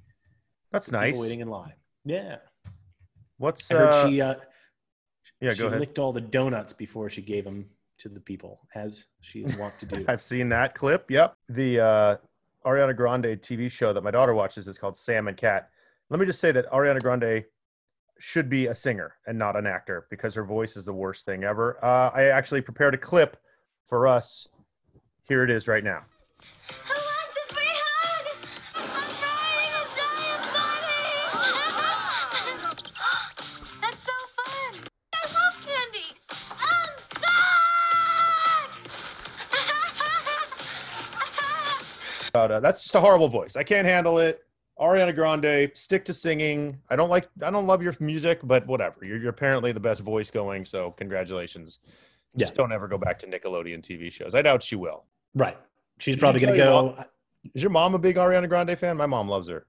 That's 0.71 0.91
nice. 0.91 1.17
Waiting 1.17 1.39
in 1.41 1.47
line. 1.49 1.73
Yeah, 2.05 2.37
What's 3.37 3.69
I 3.71 3.75
heard 3.75 3.89
uh, 3.93 4.07
she 4.07 4.21
uh, 4.21 4.35
yeah? 5.41 5.51
she 5.51 5.59
Go 5.59 5.67
ahead. 5.67 5.79
licked 5.79 5.99
all 5.99 6.13
the 6.13 6.21
donuts 6.21 6.71
before 6.71 7.09
she 7.09 7.21
gave 7.21 7.43
them 7.43 7.65
to 7.99 8.09
the 8.09 8.19
people, 8.19 8.61
as 8.75 9.05
she 9.21 9.39
is 9.39 9.55
wont 9.57 9.77
to 9.79 9.85
do. 9.85 10.05
I've 10.07 10.21
seen 10.21 10.49
that 10.49 10.75
clip. 10.75 11.09
Yep. 11.09 11.33
The 11.49 11.79
uh, 11.79 12.15
Ariana 12.65 12.95
Grande 12.95 13.41
TV 13.41 13.71
show 13.71 13.93
that 13.93 14.03
my 14.03 14.11
daughter 14.11 14.33
watches 14.33 14.67
is 14.67 14.77
called 14.77 14.97
Sam 14.97 15.27
and 15.27 15.37
Cat. 15.37 15.69
Let 16.09 16.19
me 16.19 16.25
just 16.25 16.39
say 16.39 16.51
that 16.51 16.69
Ariana 16.71 17.01
Grande 17.01 17.43
should 18.19 18.49
be 18.49 18.67
a 18.67 18.75
singer 18.75 19.15
and 19.27 19.37
not 19.37 19.55
an 19.55 19.67
actor 19.67 20.07
because 20.09 20.33
her 20.33 20.43
voice 20.43 20.75
is 20.75 20.85
the 20.85 20.93
worst 20.93 21.25
thing 21.25 21.43
ever. 21.43 21.83
Uh, 21.83 22.11
I 22.13 22.25
actually 22.25 22.61
prepared 22.61 22.93
a 22.93 22.97
clip 22.97 23.37
for 23.87 24.07
us. 24.07 24.47
Here 25.23 25.43
it 25.43 25.49
is 25.49 25.67
right 25.67 25.83
now. 25.83 26.03
But, 42.47 42.55
uh, 42.55 42.59
that's 42.61 42.81
just 42.81 42.95
a 42.95 43.01
horrible 43.01 43.27
voice. 43.27 43.57
I 43.57 43.63
can't 43.63 43.85
handle 43.85 44.19
it. 44.19 44.41
Ariana 44.79 45.13
Grande, 45.13 45.69
stick 45.73 46.05
to 46.05 46.13
singing. 46.13 46.77
I 46.89 46.95
don't 46.95 47.09
like, 47.09 47.27
I 47.43 47.49
don't 47.49 47.67
love 47.67 47.83
your 47.83 47.93
music, 47.99 48.39
but 48.43 48.65
whatever. 48.67 49.03
You're, 49.03 49.17
you're 49.17 49.31
apparently 49.31 49.73
the 49.73 49.81
best 49.81 50.01
voice 50.01 50.31
going, 50.31 50.65
so 50.65 50.91
congratulations. 50.91 51.79
Yeah. 52.35 52.45
Just 52.45 52.55
don't 52.55 52.71
ever 52.71 52.87
go 52.87 52.97
back 52.97 53.19
to 53.19 53.27
Nickelodeon 53.27 53.81
TV 53.81 54.09
shows. 54.11 54.33
I 54.33 54.41
doubt 54.43 54.63
she 54.63 54.77
will. 54.77 55.03
Right. 55.35 55.57
She's 55.97 56.15
Did 56.15 56.21
probably 56.21 56.39
going 56.39 56.53
to 56.53 56.59
go. 56.59 57.05
Is 57.53 57.63
your 57.63 57.71
mom 57.71 57.95
a 57.95 57.99
big 57.99 58.15
Ariana 58.15 58.47
Grande 58.47 58.79
fan? 58.79 58.95
My 58.95 59.07
mom 59.07 59.27
loves 59.27 59.49
her. 59.49 59.65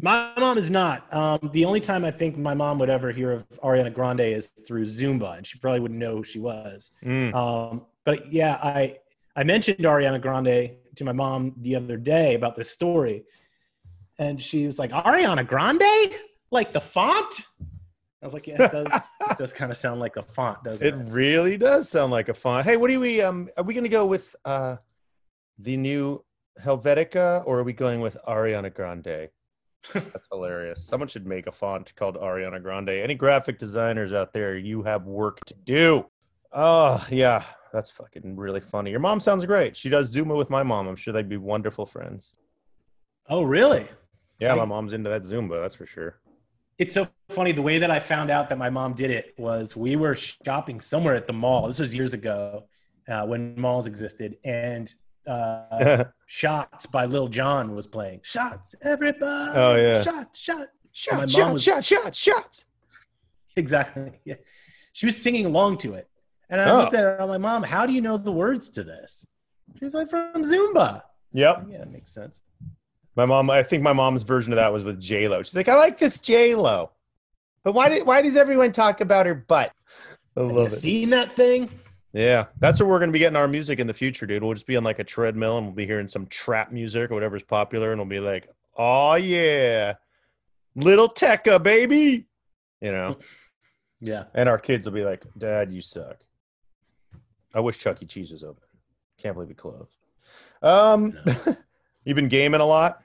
My 0.00 0.32
mom 0.38 0.56
is 0.56 0.70
not. 0.70 1.12
Um, 1.12 1.50
the 1.52 1.66
only 1.66 1.80
time 1.80 2.04
I 2.04 2.12
think 2.12 2.38
my 2.38 2.54
mom 2.54 2.78
would 2.78 2.90
ever 2.90 3.10
hear 3.10 3.32
of 3.32 3.48
Ariana 3.62 3.92
Grande 3.92 4.20
is 4.20 4.46
through 4.46 4.84
Zumba, 4.84 5.36
and 5.36 5.46
she 5.46 5.58
probably 5.58 5.80
wouldn't 5.80 6.00
know 6.00 6.16
who 6.16 6.22
she 6.22 6.38
was. 6.38 6.92
Mm. 7.04 7.34
Um, 7.34 7.84
but 8.04 8.32
yeah, 8.32 8.58
I 8.62 8.98
I 9.36 9.42
mentioned 9.42 9.78
Ariana 9.78 10.20
Grande 10.20 10.76
to 10.96 11.04
my 11.04 11.12
mom 11.12 11.54
the 11.58 11.76
other 11.76 11.96
day 11.96 12.34
about 12.34 12.54
this 12.54 12.70
story, 12.70 13.24
and 14.18 14.42
she 14.42 14.66
was 14.66 14.78
like, 14.78 14.90
"Ariana 14.90 15.46
Grande, 15.46 16.14
like 16.50 16.72
the 16.72 16.80
font." 16.80 17.42
I 18.22 18.26
was 18.26 18.32
like, 18.32 18.46
"Yeah, 18.46 18.62
it 18.62 18.70
does. 18.72 18.92
it 19.30 19.38
does 19.38 19.52
kind 19.52 19.70
of 19.70 19.76
sound 19.76 20.00
like 20.00 20.16
a 20.16 20.22
font, 20.22 20.62
doesn't 20.64 20.86
It 20.86 20.94
it?" 20.94 21.12
really 21.12 21.56
does 21.58 21.88
sound 21.88 22.10
like 22.10 22.28
a 22.28 22.34
font. 22.34 22.64
Hey, 22.64 22.76
what 22.76 22.88
do 22.88 22.98
we 23.00 23.20
um 23.20 23.48
are 23.56 23.64
we 23.64 23.74
gonna 23.74 23.88
go 23.88 24.06
with 24.06 24.34
uh 24.44 24.76
the 25.58 25.76
new 25.76 26.24
Helvetica 26.62 27.42
or 27.46 27.58
are 27.58 27.64
we 27.64 27.72
going 27.72 28.00
with 28.00 28.16
Ariana 28.26 28.72
Grande? 28.72 29.28
That's 29.92 30.28
hilarious. 30.30 30.86
Someone 30.86 31.08
should 31.08 31.26
make 31.26 31.46
a 31.46 31.52
font 31.52 31.94
called 31.96 32.16
Ariana 32.16 32.62
Grande. 32.62 32.90
Any 32.90 33.14
graphic 33.14 33.58
designers 33.58 34.12
out 34.12 34.32
there, 34.32 34.56
you 34.56 34.82
have 34.82 35.04
work 35.06 35.44
to 35.46 35.54
do. 35.54 36.06
Oh 36.52 37.04
yeah, 37.10 37.44
that's 37.74 37.90
fucking 37.90 38.36
really 38.36 38.60
funny. 38.60 38.90
Your 38.92 39.00
mom 39.00 39.18
sounds 39.18 39.44
great. 39.44 39.76
She 39.76 39.88
does 39.90 40.14
Zumba 40.14 40.36
with 40.36 40.48
my 40.48 40.62
mom. 40.62 40.86
I'm 40.86 40.94
sure 40.96 41.12
they'd 41.12 41.28
be 41.28 41.36
wonderful 41.36 41.84
friends. 41.84 42.34
Oh, 43.28 43.42
really? 43.42 43.86
Yeah, 44.38 44.54
my 44.54 44.64
mom's 44.64 44.92
into 44.92 45.10
that 45.10 45.22
Zumba, 45.22 45.60
that's 45.60 45.74
for 45.74 45.84
sure. 45.84 46.20
It's 46.78 46.94
so 46.94 47.08
funny. 47.30 47.52
The 47.52 47.62
way 47.62 47.78
that 47.78 47.90
I 47.90 47.98
found 47.98 48.30
out 48.30 48.48
that 48.48 48.58
my 48.58 48.70
mom 48.70 48.94
did 48.94 49.10
it 49.10 49.34
was 49.38 49.76
we 49.76 49.96
were 49.96 50.14
shopping 50.14 50.80
somewhere 50.80 51.14
at 51.14 51.26
the 51.26 51.32
mall. 51.32 51.66
This 51.66 51.80
was 51.80 51.94
years 51.94 52.14
ago 52.14 52.64
uh, 53.08 53.26
when 53.26 53.58
malls 53.60 53.86
existed, 53.86 54.36
and 54.44 54.92
uh, 55.26 56.04
"Shots" 56.26 56.86
by 56.86 57.04
Lil 57.06 57.28
Jon 57.28 57.74
was 57.74 57.86
playing. 57.86 58.20
Shots, 58.22 58.74
everybody! 58.82 59.52
Oh, 59.56 59.76
yeah. 59.76 60.02
shot, 60.02 60.36
shot. 60.36 60.68
shot, 60.92 61.30
shot, 61.30 61.52
was- 61.52 61.62
shot, 61.62 61.84
shot, 61.84 62.14
shot. 62.14 62.64
Exactly. 63.56 64.10
Yeah, 64.24 64.34
she 64.92 65.06
was 65.06 65.16
singing 65.16 65.46
along 65.46 65.78
to 65.78 65.94
it, 65.94 66.08
and 66.50 66.60
I 66.60 66.70
Oh. 66.70 66.78
looked 66.78 66.94
at 66.94 67.00
her. 67.00 67.20
I'm 67.20 67.28
like, 67.28 67.40
"Mom, 67.40 67.62
how 67.62 67.86
do 67.86 67.92
you 67.92 68.00
know 68.00 68.16
the 68.16 68.32
words 68.32 68.68
to 68.70 68.84
this?" 68.84 69.26
She 69.78 69.84
was 69.84 69.94
like, 69.94 70.08
"From 70.08 70.42
Zumba." 70.42 71.02
Yep. 71.32 71.66
Yeah, 71.68 71.78
that 71.78 71.90
makes 71.90 72.10
sense. 72.12 72.42
My 73.16 73.26
mom, 73.26 73.48
I 73.50 73.62
think 73.62 73.82
my 73.82 73.92
mom's 73.92 74.22
version 74.22 74.52
of 74.52 74.56
that 74.56 74.72
was 74.72 74.82
with 74.84 75.00
J 75.00 75.28
Lo. 75.28 75.42
She's 75.42 75.54
like, 75.54 75.68
I 75.68 75.76
like 75.76 75.98
this 75.98 76.18
J 76.18 76.54
Lo, 76.54 76.90
but 77.62 77.72
why 77.72 77.88
did 77.88 78.06
why 78.06 78.22
does 78.22 78.36
everyone 78.36 78.72
talk 78.72 79.00
about 79.00 79.26
her 79.26 79.34
butt? 79.34 79.72
I 80.36 80.40
Have 80.40 80.50
you 80.50 80.56
love 80.56 80.66
it. 80.68 80.70
seen 80.70 81.10
that 81.10 81.30
thing? 81.32 81.70
Yeah, 82.12 82.46
that's 82.60 82.78
where 82.80 82.88
we're 82.88 82.98
gonna 83.00 83.12
be 83.12 83.18
getting 83.20 83.36
our 83.36 83.48
music 83.48 83.78
in 83.80 83.86
the 83.86 83.94
future, 83.94 84.26
dude. 84.26 84.42
We'll 84.42 84.54
just 84.54 84.66
be 84.66 84.76
on 84.76 84.84
like 84.84 84.98
a 85.00 85.04
treadmill 85.04 85.58
and 85.58 85.66
we'll 85.66 85.74
be 85.76 85.86
hearing 85.86 86.06
some 86.08 86.26
trap 86.26 86.70
music 86.72 87.10
or 87.10 87.14
whatever's 87.14 87.42
popular, 87.42 87.90
and 87.92 88.00
we'll 88.00 88.08
be 88.08 88.20
like, 88.20 88.48
oh 88.76 89.14
yeah, 89.14 89.94
little 90.76 91.08
Tecca 91.08 91.60
baby, 91.62 92.26
you 92.80 92.92
know. 92.92 93.16
Yeah. 94.00 94.24
And 94.34 94.50
our 94.50 94.58
kids 94.58 94.84
will 94.84 94.92
be 94.92 95.04
like, 95.04 95.24
Dad, 95.38 95.72
you 95.72 95.80
suck. 95.80 96.18
I 97.54 97.60
wish 97.60 97.78
Chuck 97.78 98.02
E. 98.02 98.06
Cheese 98.06 98.32
was 98.32 98.42
open. 98.42 98.62
Can't 99.18 99.34
believe 99.34 99.50
it 99.50 99.56
closed. 99.56 99.96
Um, 100.62 101.16
No. 101.24 101.36
you've 102.04 102.16
been 102.16 102.28
gaming 102.28 102.60
a 102.60 102.66
lot. 102.66 103.00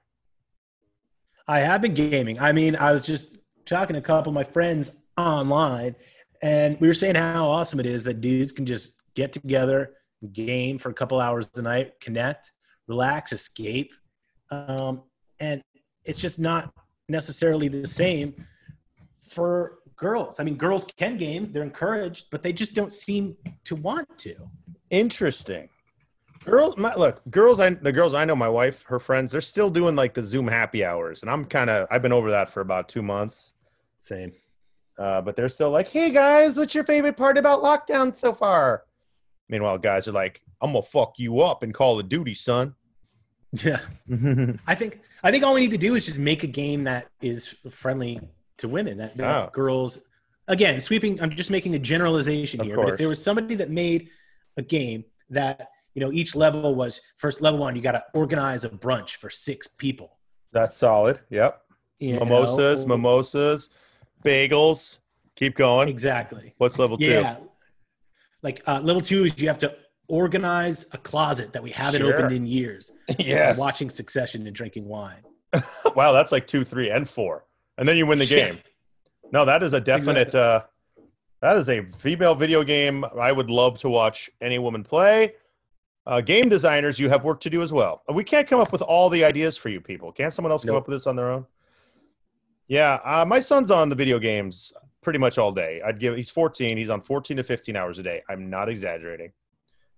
I 1.47 1.59
have 1.59 1.81
been 1.81 1.93
gaming. 1.93 2.39
I 2.39 2.51
mean, 2.51 2.75
I 2.75 2.91
was 2.91 3.03
just 3.05 3.37
talking 3.65 3.93
to 3.93 3.99
a 3.99 4.03
couple 4.03 4.29
of 4.31 4.35
my 4.35 4.43
friends 4.43 4.91
online, 5.17 5.95
and 6.41 6.79
we 6.79 6.87
were 6.87 6.93
saying 6.93 7.15
how 7.15 7.49
awesome 7.49 7.79
it 7.79 7.85
is 7.85 8.03
that 8.03 8.21
dudes 8.21 8.51
can 8.51 8.65
just 8.65 8.93
get 9.15 9.33
together, 9.33 9.93
game 10.31 10.77
for 10.77 10.89
a 10.89 10.93
couple 10.93 11.19
hours 11.19 11.49
a 11.55 11.61
night, 11.61 11.99
connect, 12.01 12.51
relax, 12.87 13.31
escape. 13.33 13.93
Um, 14.51 15.03
and 15.39 15.61
it's 16.05 16.21
just 16.21 16.39
not 16.39 16.73
necessarily 17.07 17.67
the 17.67 17.87
same 17.87 18.45
for 19.27 19.78
girls. 19.99 20.39
I 20.39 20.43
mean, 20.43 20.55
girls 20.55 20.85
can 20.85 21.17
game, 21.17 21.51
they're 21.51 21.63
encouraged, 21.63 22.27
but 22.31 22.43
they 22.43 22.53
just 22.53 22.73
don't 22.73 22.93
seem 22.93 23.35
to 23.65 23.75
want 23.75 24.17
to. 24.19 24.35
Interesting. 24.89 25.69
Girls, 26.45 26.77
my, 26.77 26.95
look, 26.95 27.21
girls. 27.29 27.59
I 27.59 27.71
the 27.71 27.91
girls 27.91 28.13
I 28.13 28.23
know, 28.25 28.35
my 28.35 28.47
wife, 28.47 28.83
her 28.87 28.99
friends, 28.99 29.31
they're 29.31 29.41
still 29.41 29.69
doing 29.69 29.95
like 29.95 30.13
the 30.13 30.23
Zoom 30.23 30.47
happy 30.47 30.85
hours, 30.85 31.21
and 31.21 31.29
I'm 31.29 31.43
kind 31.45 31.69
of 31.69 31.87
I've 31.91 32.01
been 32.01 32.13
over 32.13 32.31
that 32.31 32.49
for 32.49 32.61
about 32.61 32.87
two 32.87 33.01
months. 33.01 33.53
Same. 33.99 34.31
Uh, 34.97 35.21
but 35.21 35.35
they're 35.35 35.49
still 35.49 35.69
like, 35.69 35.89
"Hey 35.89 36.11
guys, 36.11 36.57
what's 36.57 36.73
your 36.73 36.85
favorite 36.85 37.17
part 37.17 37.37
about 37.37 37.61
lockdown 37.61 38.17
so 38.17 38.33
far?" 38.33 38.83
Meanwhile, 39.49 39.79
guys 39.79 40.07
are 40.07 40.13
like, 40.13 40.41
"I'm 40.61 40.71
gonna 40.71 40.83
fuck 40.83 41.15
you 41.17 41.41
up 41.41 41.61
in 41.61 41.73
Call 41.73 41.99
of 41.99 42.07
Duty, 42.07 42.33
son." 42.33 42.73
Yeah. 43.51 43.81
I 44.65 44.75
think 44.75 45.01
I 45.23 45.31
think 45.31 45.43
all 45.43 45.53
we 45.53 45.61
need 45.61 45.71
to 45.71 45.77
do 45.77 45.95
is 45.95 46.05
just 46.05 46.19
make 46.19 46.43
a 46.43 46.47
game 46.47 46.85
that 46.85 47.07
is 47.21 47.53
friendly 47.69 48.21
to 48.59 48.67
women. 48.67 48.97
That, 48.97 49.17
that 49.17 49.27
Oh. 49.47 49.49
girls, 49.51 49.99
again, 50.47 50.79
sweeping. 50.81 51.21
I'm 51.21 51.31
just 51.35 51.51
making 51.51 51.75
a 51.75 51.79
generalization 51.79 52.59
Of 52.61 52.67
here. 52.67 52.75
But 52.75 52.89
if 52.89 52.97
there 52.97 53.07
was 53.09 53.21
somebody 53.23 53.55
that 53.55 53.69
made 53.69 54.09
a 54.57 54.61
game 54.61 55.03
that 55.29 55.69
you 55.95 56.01
know 56.01 56.11
each 56.11 56.35
level 56.35 56.75
was 56.75 57.01
first 57.17 57.41
level 57.41 57.59
one, 57.59 57.75
you 57.75 57.81
got 57.81 57.93
to 57.93 58.03
organize 58.13 58.63
a 58.65 58.69
brunch 58.69 59.15
for 59.15 59.29
six 59.29 59.67
people. 59.67 60.17
That's 60.51 60.77
solid. 60.77 61.19
Yep. 61.29 61.61
you 61.99 62.19
mimosas, 62.19 62.85
know? 62.85 62.95
mimosas, 62.95 63.69
bagels. 64.23 64.97
Keep 65.35 65.55
going. 65.55 65.87
Exactly. 65.89 66.53
What's 66.57 66.77
level 66.79 66.97
two? 66.97 67.05
Yeah. 67.05 67.37
Like 68.41 68.61
uh, 68.67 68.79
level 68.81 69.01
two 69.01 69.25
is 69.25 69.39
you 69.41 69.47
have 69.47 69.57
to 69.59 69.75
organize 70.07 70.85
a 70.91 70.97
closet 70.97 71.53
that 71.53 71.61
we 71.63 71.69
haven't 71.71 72.01
Sure. 72.01 72.13
opened 72.13 72.31
in 72.33 72.45
years. 72.47 72.91
yes. 73.19 73.57
Watching 73.57 73.89
Succession 73.89 74.45
and 74.47 74.55
drinking 74.55 74.85
wine. 74.85 75.21
wow, 75.95 76.11
that's 76.11 76.31
like 76.31 76.45
two, 76.47 76.63
three, 76.65 76.89
and 76.91 77.07
four, 77.09 77.45
and 77.79 77.87
then 77.87 77.97
you 77.97 78.05
win 78.05 78.19
the 78.19 78.25
Yeah. 78.25 78.45
game. 78.49 78.59
No, 79.31 79.45
that 79.45 79.63
is 79.63 79.73
a 79.73 79.81
definite. 79.81 80.35
Uh, 80.35 80.63
that 81.41 81.57
is 81.57 81.69
a 81.69 81.83
female 81.85 82.35
video 82.35 82.63
game. 82.63 83.03
I 83.19 83.31
would 83.31 83.49
love 83.49 83.79
to 83.79 83.89
watch 83.89 84.29
any 84.41 84.59
woman 84.59 84.83
play. 84.83 85.33
Uh, 86.05 86.21
game 86.21 86.49
designers, 86.49 86.99
you 86.99 87.07
have 87.09 87.23
work 87.23 87.39
to 87.41 87.49
do 87.49 87.61
as 87.61 87.71
well. 87.71 88.03
We 88.13 88.23
can't 88.23 88.47
come 88.47 88.59
up 88.59 88.71
with 88.71 88.81
all 88.81 89.09
the 89.09 89.23
ideas 89.23 89.55
for 89.55 89.69
you 89.69 89.79
people. 89.79 90.11
Can't 90.11 90.33
someone 90.33 90.51
else 90.51 90.65
come 90.65 90.75
up 90.75 90.87
with 90.87 90.95
this 90.95 91.07
on 91.07 91.15
their 91.15 91.31
own? 91.31 91.45
Yeah, 92.67 92.99
uh, 93.03 93.25
my 93.25 93.39
son's 93.39 93.71
on 93.71 93.89
the 93.89 93.95
video 93.95 94.19
games 94.19 94.73
pretty 95.01 95.19
much 95.19 95.37
all 95.37 95.51
day. 95.51 95.81
I'd 95.85 95.99
give. 95.99 96.15
He's 96.15 96.29
14. 96.29 96.77
He's 96.77 96.89
on 96.89 97.01
14 97.01 97.37
to 97.37 97.43
15 97.43 97.75
hours 97.75 97.99
a 97.99 98.03
day. 98.03 98.21
I'm 98.29 98.49
not 98.49 98.69
exaggerating. 98.69 99.31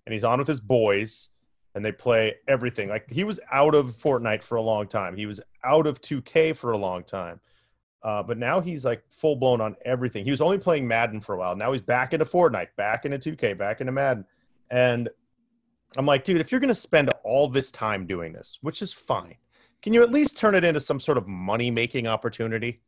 And 0.05 0.13
he's 0.13 0.23
on 0.23 0.39
with 0.39 0.47
his 0.47 0.59
boys, 0.59 1.29
and 1.75 1.83
they 1.83 1.91
play 1.91 2.35
everything. 2.47 2.89
Like 2.89 3.09
he 3.09 3.23
was 3.23 3.39
out 3.51 3.73
of 3.75 3.91
Fortnite 3.95 4.43
for 4.43 4.55
a 4.55 4.61
long 4.61 4.87
time. 4.87 5.15
He 5.15 5.25
was 5.25 5.39
out 5.63 5.87
of 5.87 6.01
2K 6.01 6.55
for 6.55 6.71
a 6.71 6.77
long 6.77 7.03
time. 7.03 7.39
Uh, 8.03 8.23
but 8.23 8.37
now 8.37 8.59
he's 8.59 8.83
like 8.83 9.03
full 9.09 9.35
blown 9.35 9.61
on 9.61 9.75
everything. 9.85 10.23
He 10.25 10.31
was 10.31 10.41
only 10.41 10.57
playing 10.57 10.87
Madden 10.87 11.21
for 11.21 11.35
a 11.35 11.37
while. 11.37 11.55
Now 11.55 11.71
he's 11.71 11.81
back 11.81 12.13
into 12.13 12.25
Fortnite, 12.25 12.69
back 12.75 13.05
into 13.05 13.17
2K, 13.19 13.57
back 13.57 13.79
into 13.79 13.91
Madden. 13.91 14.25
And 14.71 15.07
I'm 15.97 16.05
like, 16.05 16.23
dude, 16.23 16.41
if 16.41 16.51
you're 16.51 16.59
going 16.61 16.69
to 16.69 16.75
spend 16.75 17.11
all 17.23 17.47
this 17.47 17.71
time 17.71 18.07
doing 18.07 18.33
this, 18.33 18.57
which 18.61 18.81
is 18.81 18.91
fine, 18.91 19.35
can 19.83 19.93
you 19.93 20.01
at 20.01 20.11
least 20.11 20.37
turn 20.37 20.55
it 20.55 20.63
into 20.63 20.79
some 20.79 20.99
sort 20.99 21.17
of 21.17 21.27
money 21.27 21.69
making 21.69 22.07
opportunity? 22.07 22.81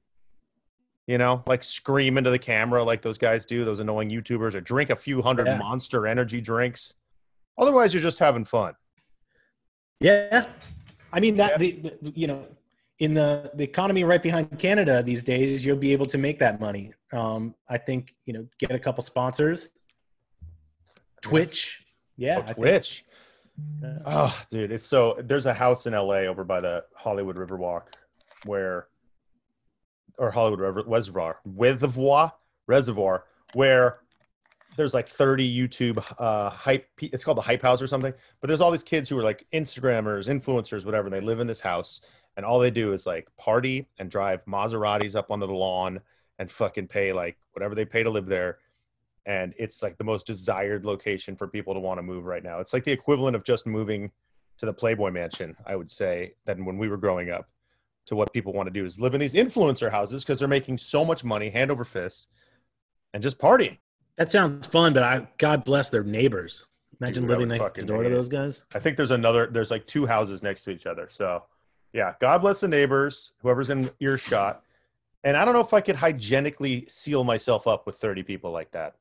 You 1.05 1.17
know, 1.17 1.43
like 1.45 1.63
scream 1.63 2.17
into 2.17 2.29
the 2.29 2.39
camera 2.39 2.81
like 2.83 3.01
those 3.01 3.17
guys 3.17 3.45
do, 3.45 3.65
those 3.65 3.81
annoying 3.81 4.09
YouTubers, 4.09 4.53
or 4.55 4.61
drink 4.61 4.89
a 4.89 4.95
few 4.95 5.21
hundred 5.21 5.47
Yeah. 5.47 5.57
monster 5.57 6.07
energy 6.07 6.39
drinks. 6.39 6.93
Otherwise, 7.57 7.93
you're 7.93 8.01
just 8.01 8.19
having 8.19 8.45
fun. 8.45 8.73
Yeah, 9.99 10.47
I 11.11 11.19
mean 11.19 11.35
that 11.37 11.59
the, 11.59 11.71
the- 12.01 12.13
you 12.15 12.27
know 12.27 12.45
in 12.99 13.13
the 13.13 13.51
the 13.55 13.63
economy 13.63 14.03
right 14.03 14.21
behind 14.21 14.57
Canada 14.59 15.01
these 15.03 15.23
days, 15.23 15.65
you'll 15.65 15.77
be 15.77 15.93
able 15.93 16.05
to 16.07 16.17
make 16.17 16.39
that 16.39 16.59
money. 16.59 16.93
Um, 17.11 17.55
I 17.69 17.77
think 17.77 18.13
you 18.25 18.33
know 18.33 18.47
get 18.59 18.71
a 18.71 18.79
couple 18.79 19.03
sponsors. 19.03 19.69
Twitch, 21.21 21.85
yeah, 22.17 22.37
Oh, 22.39 22.41
think- 22.43 22.57
Twitch. 22.57 23.05
Oh, 24.05 24.35
dude, 24.49 24.71
it's 24.71 24.85
so. 24.85 25.15
There's 25.23 25.45
a 25.45 25.53
house 25.53 25.85
in 25.85 25.93
LA 25.93 26.25
over 26.25 26.43
by 26.43 26.59
the 26.59 26.83
Hollywood 26.95 27.35
Riverwalk, 27.35 27.83
where, 28.45 28.87
or 30.17 30.31
Hollywood 30.31 30.59
River 30.59 30.83
Reservoir, 30.87 31.37
Reservoir, 31.45 32.33
Reservoir, 32.65 33.25
where 33.53 33.99
there's 34.75 34.95
like 34.95 35.07
30 35.07 35.47
YouTube 35.55 36.03
uh, 36.17 36.49
hype. 36.49 36.87
It's 36.99 37.23
called 37.23 37.37
the 37.37 37.41
Hype 37.43 37.61
House 37.61 37.79
or 37.79 37.85
something. 37.85 38.11
But 38.41 38.47
there's 38.47 38.59
all 38.59 38.71
these 38.71 38.81
kids 38.81 39.07
who 39.07 39.19
are 39.19 39.23
like 39.23 39.45
Instagrammers, 39.53 40.27
influencers, 40.27 40.83
whatever. 40.83 41.05
And 41.05 41.13
they 41.13 41.21
live 41.21 41.39
in 41.39 41.45
this 41.45 41.61
house, 41.61 42.01
and 42.37 42.45
all 42.45 42.59
they 42.59 42.71
do 42.71 42.93
is 42.93 43.05
like 43.05 43.27
party 43.37 43.87
and 43.99 44.09
drive 44.09 44.43
Maseratis 44.45 45.15
up 45.15 45.31
onto 45.31 45.47
the 45.47 45.53
lawn 45.53 45.99
and 46.39 46.51
fucking 46.51 46.87
pay 46.87 47.13
like 47.13 47.37
whatever 47.53 47.75
they 47.75 47.85
pay 47.85 48.03
to 48.03 48.09
live 48.09 48.25
there. 48.25 48.59
And 49.25 49.53
it's 49.57 49.81
like 49.81 49.97
the 49.97 50.03
most 50.03 50.25
desired 50.25 50.85
location 50.85 51.35
for 51.35 51.47
people 51.47 51.73
to 51.73 51.79
want 51.79 51.97
to 51.97 52.03
move 52.03 52.25
right 52.25 52.43
now. 52.43 52.59
It's 52.59 52.73
like 52.73 52.83
the 52.83 52.91
equivalent 52.91 53.35
of 53.35 53.43
just 53.43 53.65
moving 53.65 54.11
to 54.57 54.65
the 54.65 54.73
Playboy 54.73 55.11
Mansion, 55.11 55.55
I 55.65 55.75
would 55.75 55.89
say, 55.89 56.33
than 56.45 56.65
when 56.65 56.77
we 56.77 56.89
were 56.89 56.97
growing 56.97 57.29
up. 57.29 57.49
To 58.07 58.17
what 58.17 58.33
people 58.33 58.51
want 58.51 58.67
to 58.67 58.73
do 58.73 58.83
is 58.83 58.99
live 58.99 59.13
in 59.13 59.21
these 59.21 59.33
influencer 59.33 59.89
houses 59.89 60.25
because 60.25 60.37
they're 60.37 60.45
making 60.49 60.77
so 60.77 61.05
much 61.05 61.23
money, 61.23 61.49
hand 61.49 61.71
over 61.71 61.85
fist, 61.85 62.27
and 63.13 63.23
just 63.23 63.39
partying. 63.39 63.77
That 64.17 64.29
sounds 64.29 64.67
fun, 64.67 64.91
but 64.91 65.03
I 65.03 65.25
God 65.37 65.63
bless 65.63 65.87
their 65.87 66.03
neighbors. 66.03 66.65
Imagine 66.99 67.23
Dude, 67.23 67.29
living 67.29 67.47
next 67.47 67.85
door 67.85 68.03
to 68.03 68.09
those 68.09 68.29
guys. 68.29 68.63
I 68.75 68.79
think 68.79 68.97
there's 68.97 69.11
another. 69.11 69.47
There's 69.47 69.71
like 69.71 69.87
two 69.87 70.05
houses 70.05 70.43
next 70.43 70.63
to 70.65 70.71
each 70.71 70.85
other. 70.85 71.07
So, 71.09 71.43
yeah, 71.93 72.13
God 72.19 72.39
bless 72.39 72.59
the 72.61 72.67
neighbors, 72.67 73.31
whoever's 73.41 73.69
in 73.69 73.89
earshot. 73.99 74.63
And 75.23 75.37
I 75.37 75.45
don't 75.45 75.53
know 75.53 75.61
if 75.61 75.73
I 75.73 75.79
could 75.81 75.95
hygienically 75.95 76.85
seal 76.89 77.23
myself 77.23 77.65
up 77.67 77.85
with 77.85 77.95
30 77.97 78.23
people 78.23 78.51
like 78.51 78.71
that. 78.71 78.95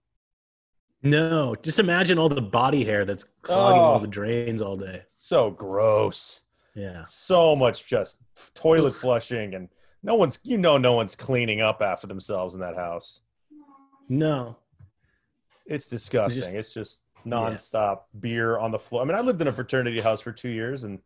No, 1.02 1.56
just 1.62 1.80
imagine 1.80 2.16
all 2.18 2.28
the 2.28 2.40
body 2.40 2.84
hair 2.84 3.04
that's 3.04 3.24
clogging 3.42 3.80
Oh. 3.80 3.84
all 3.84 3.98
the 3.98 4.06
drains 4.06 4.62
all 4.62 4.76
day. 4.76 5.02
So 5.08 5.50
gross. 5.50 6.44
Yeah. 6.74 7.02
So 7.04 7.56
much 7.56 7.86
just 7.86 8.22
toilet 8.54 8.94
flushing, 8.94 9.54
and 9.54 9.68
no 10.04 10.14
one's. 10.14 10.38
You 10.44 10.58
know, 10.58 10.78
no 10.78 10.92
one's 10.92 11.16
cleaning 11.16 11.60
up 11.60 11.82
after 11.82 12.06
themselves 12.06 12.54
in 12.54 12.60
that 12.60 12.76
house. 12.76 13.20
No. 14.08 14.56
It's 15.66 15.88
disgusting. 15.88 16.40
just- 16.42 16.54
it's 16.54 16.72
just 16.72 16.98
Yeah. 17.24 17.32
nonstop 17.32 18.02
beer 18.20 18.58
on 18.58 18.70
the 18.70 18.78
floor. 18.78 19.02
I 19.02 19.04
mean, 19.04 19.16
I 19.16 19.20
lived 19.20 19.40
in 19.40 19.48
a 19.48 19.52
fraternity 19.52 20.00
house 20.00 20.20
for 20.20 20.32
two 20.32 20.48
years, 20.50 20.84
and 20.84 21.00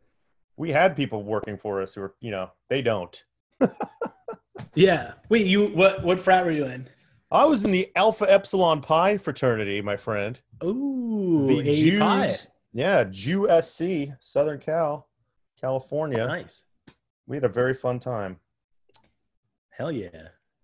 we 0.57 0.71
had 0.73 0.97
people 0.97 1.23
working 1.23 1.57
for 1.57 1.83
us 1.83 1.95
who 1.95 2.01
were, 2.03 2.15
you 2.21 2.31
know, 2.31 2.51
they 2.69 2.83
don't. 2.83 3.23
Yeah. 4.75 5.15
Wait, 5.31 5.47
you 5.47 5.69
what 5.69 6.05
what 6.05 6.21
frat 6.21 6.45
were 6.45 6.51
you 6.51 6.67
in? 6.67 6.87
I 7.31 7.47
was 7.47 7.65
in 7.65 7.71
the 7.71 7.91
Alpha 7.97 8.31
Epsilon 8.31 8.83
Pi 8.83 9.17
fraternity, 9.17 9.81
my 9.81 9.97
friend. 9.97 10.39
Ooh, 10.63 11.47
The 11.47 11.63
Jews, 11.63 11.99
pie. 11.99 12.37
yeah, 12.75 13.05
Jew 13.05 13.49
SC, 13.61 14.13
Southern 14.21 14.61
Cal, 14.61 15.09
California. 15.61 16.27
Nice. 16.27 16.65
We 17.27 17.37
had 17.37 17.45
a 17.45 17.49
very 17.49 17.73
fun 17.75 17.99
time. 17.99 18.39
Hell 19.71 19.91
yeah. 19.91 20.09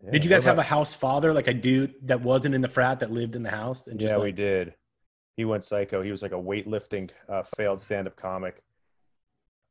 Yeah, 0.04 0.10
Did 0.10 0.24
you 0.24 0.30
guys 0.30 0.44
have 0.44 0.58
a 0.58 0.62
house 0.62 0.94
father, 0.94 1.32
like 1.32 1.46
a 1.48 1.54
dude 1.54 1.94
that 2.02 2.20
wasn't 2.20 2.54
in 2.54 2.60
the 2.60 2.68
frat 2.68 3.00
that 3.00 3.10
lived 3.10 3.34
in 3.34 3.42
the 3.42 3.50
house? 3.50 3.86
And 3.86 3.98
just 3.98 4.14
Yeah, 4.14 4.22
we 4.22 4.32
did. 4.32 4.74
He 5.36 5.44
went 5.46 5.64
psycho. 5.64 6.02
He 6.02 6.10
was 6.10 6.20
like 6.22 6.32
a 6.32 6.36
weightlifting 6.36 7.10
uh, 7.28 7.44
failed 7.56 7.80
stand-up 7.80 8.16
comic, 8.16 8.62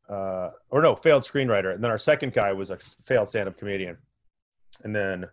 uh, 0.10 0.50
or 0.70 0.82
no, 0.82 0.96
failed 0.96 1.24
screenwriter. 1.24 1.74
And 1.74 1.84
then 1.84 1.92
our 1.92 1.98
second 1.98 2.34
guy 2.34 2.52
was 2.54 2.70
a 2.70 2.78
failed 3.06 3.30
stand-up 3.30 3.58
comedian. 3.58 3.98
And 4.84 4.96
then 4.96 5.28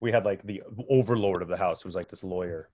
we 0.00 0.12
had 0.12 0.24
like 0.24 0.42
the 0.42 0.62
overlord 0.88 1.42
of 1.42 1.48
the 1.48 1.56
house, 1.56 1.82
who 1.82 1.88
was 1.88 1.96
like 1.96 2.08
this 2.08 2.24
lawyer. 2.24 2.68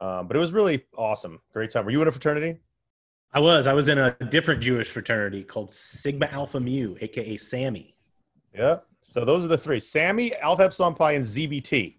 Um, 0.00 0.26
but 0.26 0.36
it 0.36 0.40
was 0.40 0.52
really 0.52 0.84
awesome. 0.96 1.40
Great 1.52 1.70
time. 1.70 1.84
Were 1.84 1.90
you 1.90 2.02
in 2.02 2.08
a 2.08 2.12
fraternity? 2.12 2.58
I 3.32 3.40
was. 3.40 3.66
I 3.66 3.72
was 3.72 3.88
in 3.88 3.98
a 3.98 4.12
different 4.30 4.60
Jewish 4.60 4.90
fraternity 4.90 5.42
called 5.42 5.72
Sigma 5.72 6.26
Alpha 6.26 6.60
Mu, 6.60 6.96
aka 7.00 7.36
Sammy. 7.36 7.96
Yeah. 8.54 8.78
So 9.02 9.24
those 9.24 9.44
are 9.44 9.48
the 9.48 9.58
three: 9.58 9.80
Sammy, 9.80 10.34
Alpha 10.36 10.64
Epsilon 10.64 10.94
Pi, 10.94 11.12
and 11.12 11.24
ZBT. 11.24 11.96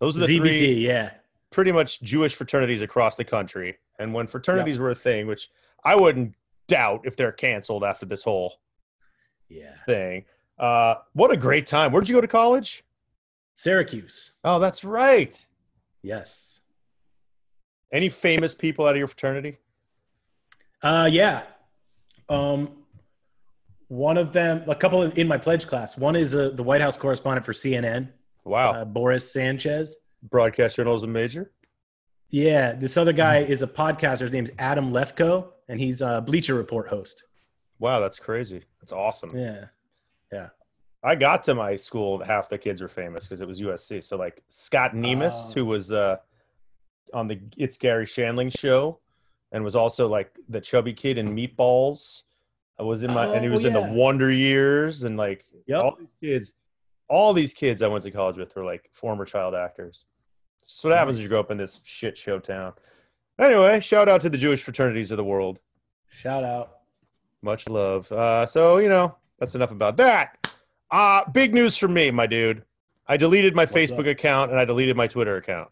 Those 0.00 0.16
are 0.16 0.26
the 0.26 0.26
ZBT, 0.26 0.58
three 0.58 0.86
yeah. 0.86 1.12
pretty 1.50 1.72
much 1.72 2.02
Jewish 2.02 2.34
fraternities 2.34 2.82
across 2.82 3.16
the 3.16 3.24
country. 3.24 3.78
And 3.98 4.12
when 4.12 4.26
fraternities 4.26 4.78
were 4.78 4.90
a 4.90 4.94
thing, 4.94 5.26
which 5.26 5.48
I 5.84 5.96
wouldn't 5.96 6.34
doubt 6.68 7.02
if 7.04 7.16
they're 7.16 7.32
canceled 7.32 7.84
after 7.84 8.06
this 8.06 8.22
whole 8.22 8.54
Yeah. 9.48 9.74
thing. 9.86 10.24
Uh, 10.58 10.96
what 11.12 11.30
a 11.30 11.36
great 11.36 11.66
time! 11.66 11.92
Where'd 11.92 12.08
you 12.08 12.14
go 12.14 12.20
to 12.20 12.28
college? 12.28 12.84
Syracuse. 13.54 14.32
Oh, 14.44 14.58
that's 14.58 14.84
right. 14.84 15.42
Yes. 16.02 16.60
Any 17.92 18.08
famous 18.08 18.54
people 18.54 18.86
out 18.86 18.92
of 18.92 18.98
your 18.98 19.08
fraternity? 19.08 19.58
Uh 20.82 21.08
yeah. 21.10 21.44
Um 22.28 22.82
one 23.88 24.18
of 24.18 24.32
them, 24.32 24.64
a 24.68 24.74
couple 24.74 25.02
in 25.02 25.28
my 25.28 25.38
pledge 25.38 25.66
class. 25.68 25.96
One 25.96 26.16
is 26.16 26.34
uh, 26.34 26.50
the 26.50 26.62
White 26.64 26.80
House 26.80 26.96
correspondent 26.96 27.46
for 27.46 27.52
CNN, 27.52 28.08
Wow. 28.44 28.72
uh, 28.72 28.84
Boris 28.84 29.30
Sanchez. 29.32 29.96
Broadcast 30.24 30.74
journalism 30.76 31.12
major. 31.12 31.52
Yeah, 32.30 32.72
this 32.72 32.96
other 32.96 33.12
guy 33.12 33.38
is 33.38 33.62
a 33.62 33.66
podcaster. 33.68 34.22
His 34.22 34.32
name's 34.32 34.50
Adam 34.58 34.90
Lefkoe, 34.92 35.52
and 35.68 35.80
he's 35.80 36.00
a 36.02 36.22
Bleacher 36.24 36.54
Report 36.54 36.88
host. 36.88 37.24
Wow, 37.78 38.00
that's 38.00 38.18
crazy. 38.18 38.62
That's 38.80 38.92
awesome. 38.92 39.30
Yeah. 39.34 39.66
Yeah. 40.32 40.48
I 41.02 41.14
got 41.14 41.44
to 41.44 41.54
my 41.54 41.76
school, 41.76 42.18
half 42.22 42.48
the 42.48 42.58
kids 42.58 42.80
were 42.80 42.88
famous 42.88 43.24
because 43.24 43.40
it 43.40 43.46
was 43.48 43.60
USC. 43.60 44.02
So 44.02 44.16
like 44.16 44.42
Scott 44.48 44.92
Nemes, 44.92 45.32
Oh. 45.50 45.52
who 45.52 45.64
was 45.66 45.92
uh, 45.92 46.16
on 47.14 47.28
the 47.28 47.38
It's 47.56 47.76
Garry 47.76 48.06
Shandling 48.06 48.56
show, 48.56 48.98
and 49.52 49.62
was 49.62 49.76
also 49.76 50.08
like 50.08 50.36
the 50.48 50.60
chubby 50.60 50.92
kid 50.92 51.18
in 51.18 51.34
Meatballs. 51.34 52.22
I 52.78 52.82
was 52.82 53.02
in 53.04 53.12
my, 53.12 53.26
and 53.26 53.42
he 53.44 53.48
Oh, 53.48 53.52
was 53.52 53.64
in 53.64 53.72
the. 53.72 53.80
Wonder 53.80 54.30
Years, 54.32 55.02
and 55.04 55.16
like 55.16 55.44
Yep. 55.66 55.82
all 55.84 55.96
these 55.98 56.08
kids, 56.20 56.54
all 57.08 57.32
these 57.32 57.54
kids 57.54 57.82
I 57.82 57.88
went 57.88 58.02
to 58.04 58.10
college 58.10 58.36
with 58.36 58.54
were 58.56 58.64
like 58.64 58.90
former 58.92 59.24
child 59.24 59.54
actors. 59.54 60.04
That's 60.60 60.82
what 60.82 60.96
happens 60.96 61.16
when 61.18 61.22
you 61.22 61.28
grow 61.28 61.40
up 61.40 61.50
in 61.52 61.58
this 61.58 61.80
shit 61.84 62.18
show 62.18 62.38
town. 62.40 62.72
Anyway, 63.38 63.80
shout 63.80 64.08
out 64.08 64.20
to 64.22 64.30
the 64.30 64.38
Jewish 64.38 64.62
fraternities 64.62 65.10
of 65.10 65.16
the 65.16 65.24
world. 65.24 65.60
Shout 66.08 66.44
out. 66.44 66.78
Much 67.42 67.68
love. 67.68 68.10
Uh, 68.10 68.46
so 68.46 68.78
you 68.78 68.88
know 68.88 69.14
that's 69.38 69.54
enough 69.54 69.70
about 69.70 69.96
that. 69.98 70.52
Uh, 70.90 71.28
big 71.30 71.52
news 71.52 71.76
for 71.76 71.88
me, 71.88 72.10
my 72.10 72.26
dude. 72.26 72.62
I 73.06 73.16
deleted 73.16 73.54
my 73.54 73.62
What's 73.64 73.74
Facebook 73.74 74.00
up? 74.00 74.06
account 74.06 74.50
and 74.50 74.58
I 74.58 74.64
deleted 74.64 74.96
my 74.96 75.06
Twitter 75.06 75.36
account. 75.36 75.68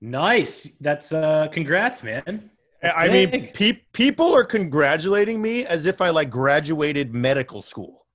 Nice. 0.00 0.76
That's 0.80 1.12
uh 1.12 1.48
congrats, 1.48 2.02
man. 2.02 2.50
That's 2.80 2.94
I 2.96 3.08
mean, 3.08 3.52
pe- 3.52 3.80
people 3.92 4.34
are 4.34 4.44
congratulating 4.44 5.40
me 5.40 5.64
as 5.66 5.86
if 5.86 6.00
I 6.00 6.10
like 6.10 6.30
graduated 6.30 7.14
medical 7.14 7.62
school. 7.62 8.06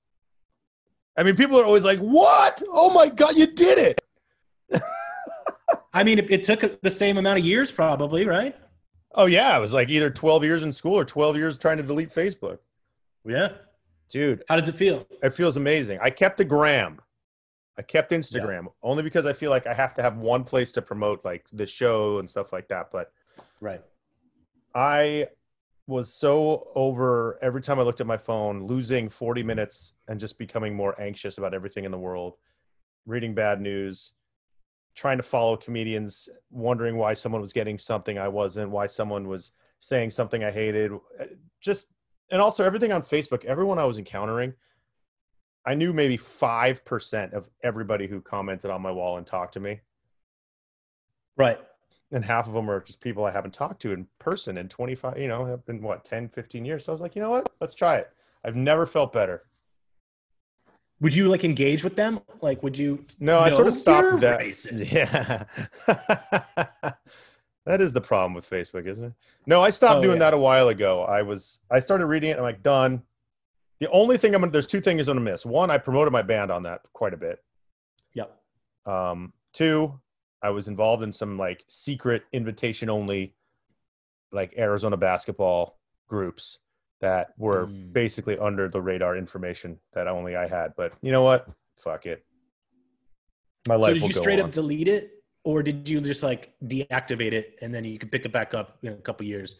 I 1.16 1.22
mean, 1.22 1.36
people 1.36 1.58
are 1.58 1.64
always 1.64 1.84
like, 1.84 1.98
"What? 2.00 2.62
Oh 2.68 2.90
my 2.90 3.08
god, 3.08 3.36
you 3.36 3.46
did 3.46 3.78
it!" 3.78 4.00
I 5.92 6.04
mean, 6.04 6.18
it, 6.18 6.30
it 6.30 6.42
took 6.42 6.80
the 6.82 6.90
same 6.90 7.16
amount 7.18 7.38
of 7.38 7.44
years, 7.44 7.70
probably, 7.70 8.26
right? 8.26 8.54
Oh 9.14 9.26
yeah, 9.26 9.56
it 9.56 9.60
was 9.60 9.72
like 9.72 9.88
either 9.88 10.10
12 10.10 10.44
years 10.44 10.62
in 10.62 10.70
school 10.72 10.94
or 10.98 11.04
12 11.04 11.36
years 11.36 11.56
trying 11.58 11.78
to 11.78 11.82
delete 11.82 12.10
Facebook. 12.10 12.58
Yeah. 13.26 13.52
Dude, 14.10 14.42
How 14.48 14.56
does 14.56 14.68
it 14.68 14.74
feel? 14.74 15.06
it 15.22 15.34
feels 15.34 15.56
amazing. 15.56 15.98
I 16.02 16.10
kept 16.10 16.36
the 16.38 16.44
gram. 16.44 17.00
I 17.76 17.82
kept 17.82 18.10
Instagram 18.10 18.66
only 18.82 19.02
because 19.02 19.24
I 19.26 19.32
feel 19.32 19.50
like 19.50 19.66
I 19.66 19.74
have 19.74 19.94
to 19.94 20.02
have 20.02 20.16
one 20.16 20.44
place 20.44 20.72
to 20.72 20.82
promote 20.82 21.24
like 21.24 21.46
the 21.52 21.66
show 21.66 22.18
and 22.18 22.28
stuff 22.28 22.52
like 22.52 22.68
that. 22.68 22.90
But 22.90 23.12
Right. 23.60 23.82
I 24.74 25.28
was 25.86 26.12
so 26.12 26.68
over 26.74 27.38
every 27.42 27.62
time 27.62 27.78
I 27.78 27.82
looked 27.82 28.00
at 28.00 28.06
my 28.06 28.16
phone, 28.16 28.66
losing 28.66 29.08
40 29.08 29.42
minutes 29.42 29.94
and 30.08 30.18
just 30.20 30.38
becoming 30.38 30.74
more 30.74 31.00
anxious 31.00 31.38
about 31.38 31.54
everything 31.54 31.84
in 31.84 31.90
the 31.92 31.98
world, 31.98 32.34
reading 33.06 33.34
bad 33.34 33.60
news, 33.60 34.12
trying 34.98 35.16
to 35.16 35.22
follow 35.22 35.56
comedians, 35.56 36.28
wondering 36.50 36.96
why 36.96 37.14
someone 37.14 37.40
was 37.40 37.52
getting 37.52 37.78
something 37.78 38.18
I 38.18 38.26
wasn't, 38.26 38.70
why 38.70 38.88
someone 38.88 39.28
was 39.28 39.52
saying 39.78 40.10
something 40.10 40.42
I 40.42 40.50
hated. 40.50 40.92
Uh, 40.92 41.24
Just, 41.60 41.92
and 42.32 42.40
also 42.40 42.64
everything 42.64 42.90
on 42.90 43.02
Facebook, 43.02 43.44
everyone 43.44 43.78
I 43.78 43.84
was 43.84 43.96
encountering, 43.96 44.52
I 45.64 45.74
knew 45.74 45.92
maybe 45.92 46.18
5% 46.18 47.32
of 47.32 47.48
everybody 47.62 48.08
who 48.08 48.20
commented 48.20 48.70
on 48.72 48.82
my 48.82 48.90
wall 48.90 49.18
and 49.18 49.26
talked 49.26 49.54
to 49.54 49.60
me 49.60 49.80
Right. 51.36 51.58
and 52.10 52.24
half 52.24 52.48
of 52.48 52.54
them 52.54 52.68
are 52.68 52.80
just 52.80 53.00
people 53.00 53.24
I 53.24 53.30
haven't 53.30 53.54
talked 53.54 53.80
to 53.82 53.92
in 53.92 54.06
person 54.18 54.58
in 54.58 54.68
25, 54.68 55.18
you 55.18 55.28
know, 55.28 55.44
have 55.44 55.64
been 55.64 55.80
what, 55.80 56.04
10, 56.04 56.28
15 56.30 56.64
years. 56.64 56.84
So 56.84 56.92
I 56.92 56.94
was 56.94 57.00
like, 57.00 57.14
you 57.14 57.22
know 57.22 57.30
what? 57.30 57.52
Let's 57.60 57.74
try 57.74 57.98
it. 57.98 58.10
I've 58.44 58.56
never 58.56 58.84
felt 58.86 59.12
better. 59.12 59.44
Would 61.00 61.14
you 61.14 61.28
like 61.28 61.44
engage 61.44 61.84
with 61.84 61.94
them? 61.96 62.20
Like, 62.40 62.62
would 62.62 62.76
you? 62.76 63.04
No, 63.20 63.38
I 63.38 63.50
sort 63.50 63.68
of 63.68 63.74
stopped 63.74 64.20
that. 64.20 64.40
racist. 64.40 64.92
Yeah. 64.92 65.44
that 67.66 67.80
is 67.80 67.92
the 67.92 68.00
problem 68.00 68.34
with 68.34 68.48
Facebook, 68.48 68.86
isn't 68.86 69.04
it? 69.04 69.12
No, 69.46 69.62
I 69.62 69.70
stopped 69.70 69.98
Oh, 69.98 70.02
doing 70.02 70.16
yeah. 70.16 70.30
that 70.30 70.34
a 70.34 70.38
while 70.38 70.68
ago. 70.68 71.04
I 71.04 71.22
was, 71.22 71.60
I 71.70 71.80
started 71.80 72.06
reading 72.06 72.30
it. 72.30 72.36
I'm 72.38 72.42
like, 72.42 72.62
done. 72.62 73.02
The 73.80 73.88
only 73.90 74.16
thing 74.18 74.34
I'm 74.34 74.40
gonna, 74.40 74.50
there's 74.50 74.66
two 74.66 74.80
things 74.80 75.06
I'm 75.06 75.18
gonna 75.18 75.30
miss. 75.30 75.46
One, 75.46 75.70
I 75.70 75.78
promoted 75.78 76.12
my 76.12 76.22
band 76.22 76.50
on 76.50 76.62
that 76.64 76.80
quite 76.94 77.14
a 77.14 77.16
bit. 77.16 77.38
Yep. 78.14 78.36
Um, 78.86 79.32
two, 79.52 79.98
I 80.42 80.50
was 80.50 80.66
involved 80.66 81.02
in 81.04 81.12
some 81.12 81.38
like 81.38 81.64
secret 81.68 82.24
invitation 82.32 82.90
only, 82.90 83.34
like 84.32 84.54
Arizona 84.58 84.96
basketball 84.96 85.78
groups 86.08 86.58
that 87.00 87.32
were 87.38 87.66
Mm. 87.66 87.92
basically 87.92 88.38
under 88.38 88.68
the 88.68 88.80
radar 88.80 89.16
information 89.16 89.78
that 89.92 90.06
only 90.08 90.34
I 90.36 90.46
had. 90.48 90.74
But 90.76 90.92
you 91.00 91.12
know 91.12 91.22
what? 91.22 91.48
Fuck 91.76 92.06
it. 92.06 92.24
My 93.68 93.76
life 93.76 93.88
So 93.88 93.94
did 93.94 94.02
you 94.04 94.12
straight 94.12 94.40
on. 94.40 94.46
up 94.46 94.52
delete 94.52 94.88
it? 94.88 95.12
or 95.44 95.62
did 95.62 95.88
you 95.88 96.00
just 96.00 96.22
like 96.22 96.52
deactivate 96.64 97.32
it 97.32 97.56
and 97.62 97.72
then 97.74 97.82
you 97.84 97.98
could 97.98 98.10
pick 98.12 98.24
it 98.26 98.32
back 98.32 98.52
up 98.52 98.76
in 98.82 98.92
a 98.92 98.96
couple 98.96 99.24
years? 99.24 99.54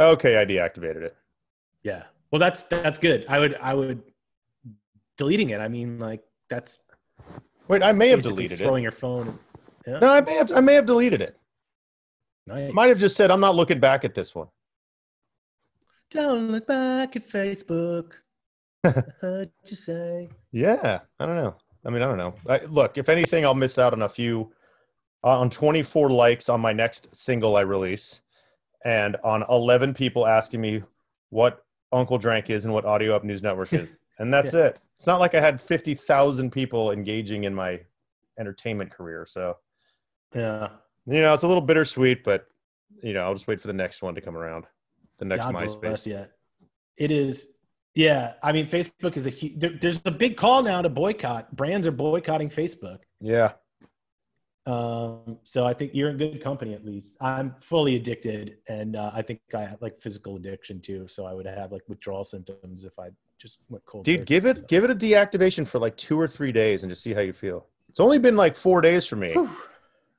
Okay, 0.00 0.36
I 0.40 0.44
deactivated 0.44 1.02
it. 1.02 1.14
Yeah. 1.84 2.04
Well, 2.32 2.40
that's 2.40 2.64
that's 2.64 2.98
good. 2.98 3.24
I 3.28 3.38
would 3.38 3.54
I 3.56 3.74
would 3.74 4.02
deleting 5.18 5.50
it. 5.50 5.60
I 5.60 5.68
mean, 5.68 5.98
like 6.00 6.22
that's 6.48 6.86
Wait, 7.68 7.82
I 7.82 7.92
may 7.92 8.08
have 8.08 8.22
deleted 8.22 8.60
it. 8.60 8.64
throwing 8.64 8.82
your 8.82 8.92
phone. 8.92 9.38
Yeah. 9.86 9.98
No, 10.00 10.08
I 10.10 10.20
may 10.22 10.34
have. 10.34 10.50
I 10.50 10.60
may 10.60 10.74
have 10.74 10.86
deleted 10.86 11.20
it. 11.20 11.38
Nice. 12.46 12.72
Might 12.72 12.86
have 12.88 12.98
just 12.98 13.14
said 13.16 13.30
I'm 13.30 13.40
not 13.40 13.54
looking 13.54 13.78
back 13.80 14.04
at 14.04 14.14
this 14.14 14.34
one. 14.34 14.48
Don't 16.10 16.50
look 16.50 16.66
back 16.66 17.16
at 17.16 17.28
Facebook. 17.28 18.12
I 18.84 19.02
heard 19.20 19.50
you 19.66 19.76
say. 19.76 20.28
Yeah, 20.52 21.00
I 21.18 21.26
don't 21.26 21.36
know. 21.36 21.56
I 21.86 21.90
mean, 21.90 22.02
I 22.02 22.06
don't 22.06 22.18
know. 22.18 22.34
I, 22.48 22.64
look, 22.66 22.96
if 22.98 23.08
anything, 23.08 23.44
I'll 23.44 23.54
miss 23.54 23.78
out 23.78 23.92
on 23.92 24.02
a 24.02 24.08
few, 24.08 24.52
uh, 25.22 25.38
on 25.40 25.50
24 25.50 26.10
likes 26.10 26.48
on 26.48 26.60
my 26.60 26.72
next 26.72 27.14
single 27.14 27.56
I 27.56 27.62
release, 27.62 28.22
and 28.84 29.16
on 29.24 29.44
11 29.50 29.94
people 29.94 30.26
asking 30.26 30.60
me 30.60 30.82
what 31.30 31.64
Uncle 31.92 32.18
Drank 32.18 32.50
is 32.50 32.64
and 32.64 32.72
what 32.72 32.84
Audio 32.84 33.14
Up 33.14 33.24
News 33.24 33.42
Network 33.42 33.72
is, 33.72 33.88
and 34.18 34.32
that's 34.32 34.54
it. 34.54 34.80
It's 34.96 35.06
not 35.06 35.20
like 35.20 35.34
I 35.34 35.40
had 35.40 35.60
50,000 35.60 36.50
people 36.50 36.92
engaging 36.92 37.44
in 37.44 37.54
my 37.54 37.80
entertainment 38.38 38.90
career. 38.90 39.26
So 39.28 39.56
Yeah. 40.34 40.68
you 41.06 41.20
know, 41.20 41.34
it's 41.34 41.42
a 41.42 41.48
little 41.48 41.62
bittersweet, 41.62 42.24
but 42.24 42.46
you 43.02 43.12
know, 43.12 43.24
I'll 43.24 43.34
just 43.34 43.46
wait 43.48 43.60
for 43.60 43.66
the 43.66 43.72
next 43.74 44.02
one 44.02 44.14
to 44.14 44.20
come 44.20 44.36
around. 44.36 44.64
The 45.18 45.24
next 45.24 45.44
God 45.44 45.54
MySpace. 45.54 46.06
you. 46.06 46.26
It 46.96 47.10
is. 47.10 47.48
Yeah. 47.94 48.34
I 48.42 48.52
mean, 48.52 48.66
Facebook 48.66 49.16
is 49.16 49.26
a 49.26 49.30
huge. 49.30 49.58
There, 49.58 49.70
there's 49.80 50.02
a 50.04 50.10
big 50.10 50.36
call 50.36 50.62
now 50.62 50.82
to 50.82 50.88
boycott. 50.88 51.54
Brands 51.54 51.86
are 51.86 51.92
boycotting 51.92 52.48
Facebook. 52.50 52.98
Yeah. 53.20 53.52
Um, 54.66 55.38
so 55.42 55.66
I 55.66 55.74
think 55.74 55.92
you're 55.94 56.08
in 56.08 56.16
good 56.16 56.42
company 56.42 56.72
at 56.72 56.84
least. 56.86 57.16
I'm 57.20 57.54
fully 57.58 57.96
addicted, 57.96 58.56
and 58.66 58.96
uh, 58.96 59.10
I 59.14 59.20
think 59.20 59.40
I 59.54 59.60
have 59.62 59.82
like 59.82 60.00
physical 60.00 60.36
addiction 60.36 60.80
too. 60.80 61.06
So 61.06 61.26
I 61.26 61.34
would 61.34 61.46
have 61.46 61.70
like 61.70 61.82
withdrawal 61.86 62.24
symptoms 62.24 62.84
if 62.86 62.98
I 62.98 63.08
just 63.38 63.60
went 63.68 63.84
cold. 63.84 64.04
Dude, 64.06 64.24
give 64.24 64.46
it 64.46 64.56
So- 64.58 64.62
give 64.68 64.84
it 64.84 64.90
a 64.90 64.94
deactivation 64.94 65.66
for 65.66 65.78
like 65.78 65.96
two 65.98 66.18
or 66.18 66.26
three 66.26 66.50
days 66.52 66.82
and 66.82 66.90
just 66.90 67.02
see 67.02 67.12
how 67.12 67.20
you 67.20 67.34
feel. 67.34 67.66
It's 67.90 68.00
only 68.00 68.18
been 68.18 68.36
like 68.36 68.56
four 68.56 68.80
days 68.80 69.06
for 69.06 69.16
me. 69.16 69.36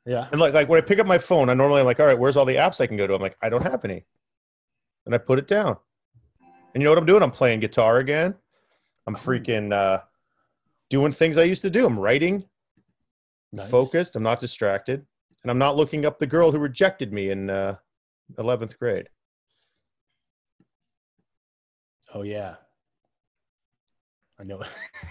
Yeah. 0.06 0.28
And 0.32 0.40
like 0.40 0.54
like 0.54 0.70
when 0.70 0.78
I 0.78 0.82
pick 0.82 1.00
up 1.00 1.08
my 1.08 1.18
phone, 1.18 1.50
I 1.50 1.56
normally 1.56 1.80
am 1.80 1.88
like, 1.88 2.00
all 2.00 2.06
right, 2.06 2.18
where's 2.18 2.38
all 2.38 2.46
the 2.46 2.56
apps 2.56 2.80
I 2.80 2.86
can 2.86 2.98
go 2.98 3.08
to? 3.08 3.16
I'm 3.16 3.22
like, 3.22 3.36
I 3.42 3.50
don't 3.50 3.64
have 3.64 3.84
any. 3.84 4.06
And 5.06 5.14
I 5.14 5.18
put 5.18 5.40
it 5.40 5.48
down. 5.48 5.78
And 6.74 6.82
you 6.82 6.86
know 6.86 6.92
what 6.92 6.98
I'm 6.98 7.06
doing? 7.06 7.24
I'm 7.24 7.32
playing 7.32 7.60
guitar 7.60 8.00
again. 8.00 8.36
I'm 9.08 9.16
freaking 9.16 9.72
uh 9.74 10.02
doing 10.90 11.12
things 11.12 11.38
I 11.38 11.44
used 11.44 11.62
to 11.64 11.70
do. 11.70 11.86
I'm 11.86 11.98
writing, 12.00 12.44
Nice. 13.52 13.70
focused, 13.70 14.16
I'm 14.16 14.24
not 14.24 14.40
distracted, 14.40 15.06
and 15.44 15.52
I'm 15.52 15.58
not 15.58 15.76
looking 15.76 16.06
up 16.06 16.20
the 16.20 16.28
girl 16.28 16.52
who 16.52 16.58
rejected 16.60 17.14
me 17.14 17.30
in 17.30 17.50
uh 17.50 17.76
11th 18.38 18.78
grade. 18.80 19.10
Oh 22.14 22.24
yeah. 22.24 22.56
I 24.40 24.44
know. 24.44 24.62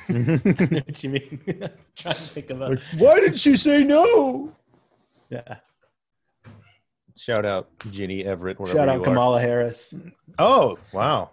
I 0.08 0.12
know 0.12 0.36
what 0.86 1.02
you 1.02 1.10
mean. 1.10 1.40
Trying 1.96 2.14
to 2.14 2.20
think 2.20 2.50
of 2.50 2.60
a 2.60 2.76
why 2.98 3.20
did 3.20 3.38
she 3.40 3.56
say 3.56 3.82
no? 3.84 4.52
yeah. 5.30 5.56
Shout 7.16 7.44
out 7.44 7.68
Ginny 7.90 8.24
Everett. 8.24 8.58
Shout 8.66 8.88
out 8.88 9.00
are. 9.00 9.04
Kamala 9.04 9.40
Harris. 9.40 9.94
Oh, 10.38 10.78
wow. 10.92 11.30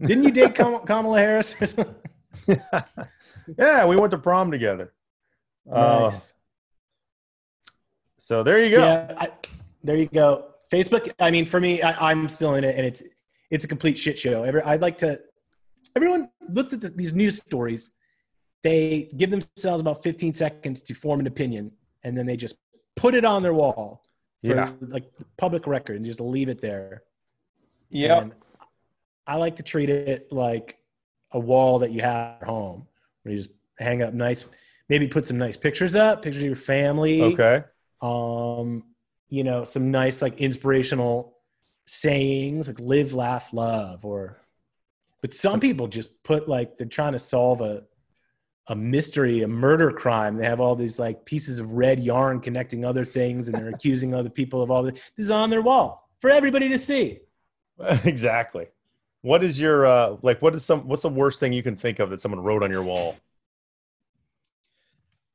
Didn't 0.00 0.24
you 0.24 0.30
date 0.30 0.54
Kam- 0.54 0.80
Kamala 0.86 1.18
Harris? 1.18 1.54
yeah, 3.58 3.86
we 3.86 3.96
went 3.96 4.12
to 4.12 4.18
prom 4.18 4.50
together. 4.50 4.92
Uh, 5.70 6.10
nice. 6.10 6.32
so 8.18 8.42
there 8.42 8.64
you 8.64 8.76
go. 8.76 8.84
Yeah, 8.84 9.14
I, 9.18 9.28
there 9.82 9.96
you 9.96 10.06
go. 10.06 10.54
Facebook. 10.72 11.12
I 11.18 11.30
mean, 11.30 11.44
for 11.44 11.60
me, 11.60 11.82
I, 11.82 12.10
I'm 12.10 12.28
still 12.28 12.54
in 12.54 12.64
it, 12.64 12.76
and 12.76 12.86
it's 12.86 13.02
it's 13.50 13.64
a 13.64 13.68
complete 13.68 13.98
shit 13.98 14.18
show. 14.18 14.44
Every, 14.44 14.62
I'd 14.62 14.80
like 14.80 14.98
to. 14.98 15.20
Everyone 15.96 16.30
looks 16.48 16.72
at 16.72 16.80
the, 16.80 16.88
these 16.90 17.12
news 17.12 17.38
stories. 17.38 17.90
They 18.62 19.10
give 19.16 19.30
themselves 19.30 19.80
about 19.80 20.02
15 20.02 20.32
seconds 20.32 20.82
to 20.82 20.94
form 20.94 21.20
an 21.20 21.26
opinion, 21.26 21.70
and 22.04 22.16
then 22.16 22.24
they 22.24 22.36
just 22.36 22.56
put 22.96 23.14
it 23.14 23.24
on 23.24 23.42
their 23.42 23.54
wall 23.54 24.02
for 24.44 24.54
Yeah. 24.54 24.72
like 24.80 25.10
public 25.36 25.66
record 25.66 25.96
and 25.96 26.04
just 26.04 26.20
leave 26.20 26.48
it 26.48 26.60
there. 26.60 27.02
Yeah. 27.90 28.28
I 29.26 29.36
like 29.36 29.56
to 29.56 29.62
treat 29.62 29.90
it 29.90 30.32
like 30.32 30.78
a 31.32 31.38
wall 31.40 31.80
that 31.80 31.90
you 31.90 32.00
have 32.02 32.40
at 32.42 32.46
home, 32.48 32.86
where 33.22 33.32
you 33.34 33.38
just 33.38 33.50
hang 33.78 34.02
up 34.02 34.14
nice, 34.14 34.44
maybe 34.88 35.06
put 35.08 35.26
some 35.26 35.38
nice 35.38 35.56
pictures 35.56 35.94
up, 35.96 36.22
pictures 36.22 36.42
of 36.42 36.46
your 36.46 36.56
family 36.56 37.22
Okay. 37.22 37.64
um 38.00 38.84
you 39.28 39.44
know 39.44 39.64
some 39.64 39.90
nice 39.90 40.22
like 40.22 40.40
inspirational 40.40 41.36
sayings 41.86 42.68
like 42.68 42.78
live 42.80 43.12
laugh 43.12 43.52
love 43.52 44.04
or 44.04 44.40
but 45.20 45.34
some 45.34 45.58
people 45.58 45.88
just 45.88 46.22
put 46.22 46.48
like 46.48 46.78
they're 46.78 46.86
trying 46.86 47.12
to 47.12 47.18
solve 47.18 47.60
a 47.60 47.82
a 48.68 48.76
mystery 48.76 49.42
a 49.42 49.48
murder 49.48 49.90
crime 49.90 50.36
they 50.36 50.44
have 50.44 50.60
all 50.60 50.76
these 50.76 50.98
like 50.98 51.24
pieces 51.24 51.58
of 51.58 51.70
red 51.70 51.98
yarn 52.00 52.40
connecting 52.40 52.84
other 52.84 53.04
things 53.04 53.48
and 53.48 53.56
they're 53.56 53.70
accusing 53.70 54.14
other 54.14 54.28
people 54.28 54.62
of 54.62 54.70
all 54.70 54.82
this 54.82 55.10
this 55.16 55.24
is 55.24 55.30
on 55.30 55.50
their 55.50 55.62
wall 55.62 56.08
for 56.20 56.30
everybody 56.30 56.68
to 56.68 56.78
see 56.78 57.18
exactly. 58.04 58.66
What 59.22 59.42
is 59.42 59.58
your 59.58 59.86
uh 59.86 60.16
like 60.22 60.40
what 60.42 60.54
is 60.54 60.64
some 60.64 60.86
what's 60.86 61.02
the 61.02 61.08
worst 61.08 61.40
thing 61.40 61.52
you 61.52 61.62
can 61.62 61.76
think 61.76 61.98
of 61.98 62.10
that 62.10 62.20
someone 62.20 62.40
wrote 62.40 62.62
on 62.62 62.70
your 62.70 62.82
wall? 62.82 63.16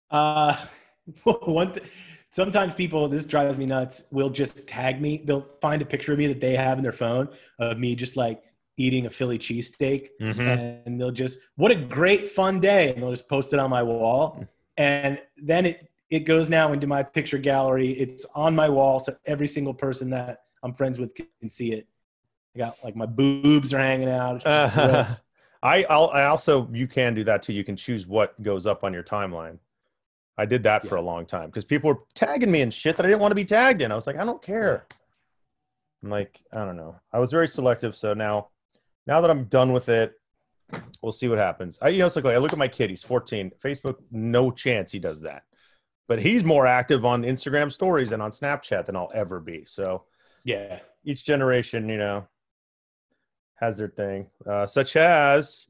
Uh, 0.10 0.56
one 1.24 1.74
th- 1.74 1.90
sometimes 2.30 2.74
people 2.74 3.08
this 3.08 3.26
drives 3.26 3.58
me 3.58 3.66
nuts. 3.66 4.04
Will 4.12 4.30
just 4.30 4.68
tag 4.68 5.02
me. 5.02 5.24
They'll 5.26 5.48
find 5.62 5.82
a 5.82 5.86
picture 5.86 6.14
of 6.14 6.20
me 6.20 6.28
that 6.28 6.40
they 6.40 6.56
have 6.56 6.78
in 6.78 6.84
their 6.84 6.94
phone 6.94 7.30
of 7.60 7.78
me 7.78 7.96
just 7.96 8.16
like 8.16 8.44
eating 8.78 9.06
a 9.06 9.10
Philly 9.10 9.38
cheesesteak, 9.38 10.10
Mhm. 10.22 10.84
and 10.86 11.00
they'll 11.00 11.12
just 11.12 11.40
what 11.56 11.72
a 11.72 11.76
great 11.76 12.28
fun 12.30 12.60
day, 12.60 12.94
and 12.94 13.02
they'll 13.02 13.12
just 13.12 13.30
post 13.30 13.54
it 13.54 13.60
on 13.60 13.70
my 13.70 13.84
wall, 13.84 14.44
and 14.78 15.22
then 15.38 15.66
it 15.66 15.90
it 16.10 16.22
goes 16.26 16.48
now 16.50 16.74
into 16.74 16.86
my 16.86 17.02
picture 17.02 17.38
gallery. 17.40 17.90
It's 17.90 18.26
on 18.36 18.56
my 18.56 18.70
wall, 18.70 19.00
so 19.00 19.16
every 19.26 19.48
single 19.48 19.74
person 19.74 20.10
that 20.12 20.44
I'm 20.62 20.74
friends 20.74 21.00
with 21.00 21.14
can 21.16 21.50
see 21.50 21.74
it. 21.74 21.88
I 22.56 22.60
got 22.60 22.76
like 22.84 22.96
my 22.96 23.06
boobs 23.08 23.74
are 23.74 23.80
hanging 23.80 24.10
out. 24.10 24.44
Gross. 24.74 25.22
I 25.64 25.84
I'll, 25.90 26.10
I 26.10 26.26
also 26.26 26.70
you 26.72 26.88
can 26.88 27.16
do 27.16 27.24
that 27.24 27.42
too. 27.42 27.54
You 27.54 27.64
can 27.64 27.76
choose 27.76 28.06
what 28.06 28.40
goes 28.44 28.68
up 28.68 28.84
on 28.84 28.94
your 28.94 29.04
timeline. 29.04 29.58
I 30.38 30.46
did 30.46 30.64
that 30.64 30.88
for 30.88 30.96
a 30.96 31.02
long 31.02 31.26
time 31.26 31.50
because 31.50 31.64
people 31.64 31.92
were 31.92 32.00
tagging 32.16 32.52
me 32.52 32.62
in 32.62 32.70
shit 32.72 32.98
that 32.98 33.06
I 33.06 33.10
didn't 33.10 33.22
want 33.22 33.32
to 33.32 33.36
be 33.36 33.46
tagged 33.46 33.82
in. 33.82 33.92
I 33.92 33.96
was 33.96 34.08
like, 34.08 34.18
I 34.18 34.26
don't 34.26 34.42
care. 34.42 34.86
I'm 36.04 36.10
like, 36.10 36.40
I 36.54 36.66
don't 36.66 36.76
know. 36.76 36.96
I 37.14 37.20
was 37.20 37.32
very 37.32 37.48
selective, 37.48 37.96
so 37.96 38.14
now, 38.14 38.50
now 39.08 39.22
that 39.22 39.30
I'm 39.30 39.46
done 39.46 39.72
with 39.72 39.90
it, 39.90 40.14
we'll 41.02 41.12
see 41.12 41.28
what 41.28 41.38
happens. 41.38 41.78
I 41.82 41.90
you 41.90 42.00
know, 42.00 42.06
it's 42.06 42.16
like 42.16 42.26
I 42.26 42.38
look 42.38 42.54
at 42.54 42.60
my 42.60 42.68
kid. 42.68 42.90
He's 42.90 43.04
14. 43.04 43.52
Facebook, 43.64 43.98
no 44.12 44.52
chance 44.52 44.92
he 44.92 45.00
does 45.00 45.22
that. 45.22 45.44
But 46.08 46.20
he's 46.20 46.44
more 46.44 46.68
active 46.68 47.06
on 47.06 47.24
Instagram 47.24 47.72
stories 47.72 48.12
and 48.12 48.22
on 48.22 48.32
Snapchat 48.32 48.86
than 48.86 48.96
I'll 48.96 49.12
ever 49.14 49.40
be. 49.40 49.64
So 49.68 50.04
yeah. 50.44 50.80
each 51.06 51.26
generation, 51.26 51.88
you 51.90 51.98
know, 51.98 52.28
has 53.56 53.78
their 53.78 53.88
thing. 53.88 54.28
Uh, 54.46 54.66
such 54.68 54.96
as 54.96 55.68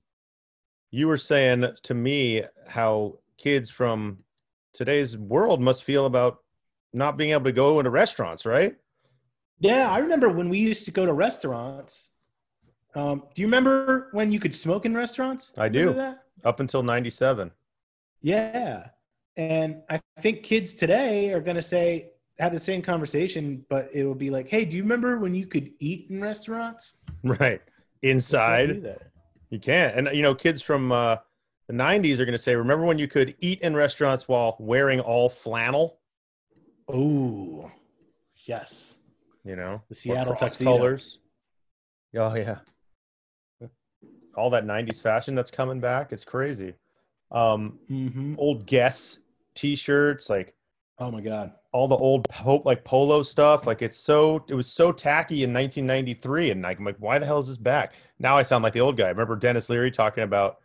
you 0.92 1.08
were 1.08 1.18
saying 1.18 1.66
to 1.84 1.94
me 1.94 2.44
how 2.68 3.20
kids 3.38 3.70
from 3.70 4.20
today's 4.74 5.18
world 5.18 5.62
must 5.62 5.84
feel 5.84 6.06
about 6.06 6.40
not 6.94 7.18
being 7.18 7.32
able 7.32 7.46
to 7.46 7.52
go 7.52 7.80
into 7.80 7.90
restaurants, 7.90 8.46
right? 8.46 8.76
Yeah, 9.60 9.90
I 9.90 10.00
remember 10.00 10.30
when 10.30 10.50
we 10.50 10.60
used 10.60 10.86
to 10.86 10.92
go 10.92 11.06
to 11.06 11.14
restaurants. 11.14 12.12
Um, 12.96 13.24
do 13.34 13.42
you 13.42 13.48
remember 13.48 14.10
when 14.12 14.32
you 14.32 14.40
could 14.40 14.54
smoke 14.54 14.86
in 14.86 14.96
restaurants? 14.96 15.52
I 15.58 15.70
do. 15.70 15.94
That? 15.94 16.24
Up 16.44 16.60
until 16.60 16.84
97. 16.84 17.52
Yeah. 18.22 18.88
And 19.36 19.82
I 19.90 20.00
think 20.20 20.44
kids 20.44 20.74
today 20.74 21.32
are 21.34 21.42
going 21.42 21.56
to 21.56 21.62
say, 21.62 22.10
have 22.40 22.52
the 22.52 22.60
same 22.60 22.82
conversation, 22.82 23.66
but 23.70 23.90
it 23.94 24.04
will 24.06 24.16
be 24.16 24.30
like, 24.30 24.48
hey, 24.48 24.66
do 24.66 24.76
you 24.78 24.84
remember 24.84 25.18
when 25.18 25.34
you 25.36 25.46
could 25.46 25.72
eat 25.80 26.10
in 26.10 26.22
restaurants? 26.22 26.94
Right. 27.24 27.62
Inside. 28.02 28.98
You 29.50 29.60
can't. 29.60 29.96
And, 29.98 30.16
you 30.16 30.22
know, 30.22 30.36
kids 30.36 30.62
from 30.62 30.92
uh, 30.92 31.18
the 31.68 31.74
90s 31.74 32.20
are 32.20 32.26
going 32.26 32.34
to 32.34 32.38
say, 32.38 32.56
remember 32.56 32.86
when 32.86 33.00
you 33.00 33.08
could 33.08 33.36
eat 33.40 33.62
in 33.62 33.76
restaurants 33.76 34.28
while 34.28 34.58
wearing 34.60 35.00
all 35.00 35.30
flannel? 35.30 36.00
Oh, 36.88 37.72
yes. 38.46 38.98
You 39.46 39.56
know, 39.56 39.82
The 39.90 39.96
Seattle 39.96 40.36
tuxedo. 40.36 40.76
colors. 40.78 41.20
Oh, 42.16 42.36
yeah. 42.36 42.58
All 44.36 44.50
that 44.50 44.66
90s 44.66 45.02
fashion 45.02 45.36
that's 45.36 45.52
coming 45.52 45.80
back. 45.80 46.12
It's 46.12 46.24
crazy. 46.26 46.74
Um, 47.32 47.80
hmm 47.88 48.36
old 48.38 48.66
Guess 48.66 49.20
t-shirts, 49.56 50.30
like 50.30 50.56
Oh 51.00 51.10
my 51.12 51.22
God. 51.22 51.54
all 51.72 51.88
the 51.88 51.98
old 51.98 52.28
po- 52.30 52.62
like 52.66 52.84
polo 52.84 53.24
stuff. 53.24 53.66
Like 53.66 53.82
it's 53.82 53.98
so 53.98 54.44
it 54.48 54.54
was 54.54 54.72
so 54.72 54.92
tacky 54.92 55.44
in 55.44 55.54
1993, 55.54 56.52
and 56.52 56.62
like, 56.62 56.80
I'm 56.80 56.86
like, 56.86 56.98
why 57.00 57.20
the 57.20 57.26
hell 57.26 57.40
is 57.40 57.48
this 57.48 57.58
back? 57.58 57.94
Now 58.20 58.38
I 58.38 58.44
sound 58.44 58.64
like 58.64 58.74
the 58.74 58.82
old 58.82 58.98
guy. 58.98 59.06
I 59.06 59.10
Remember 59.10 59.36
Denis 59.36 59.70
Leary 59.70 59.92
talking 59.92 60.24
about 60.24 60.58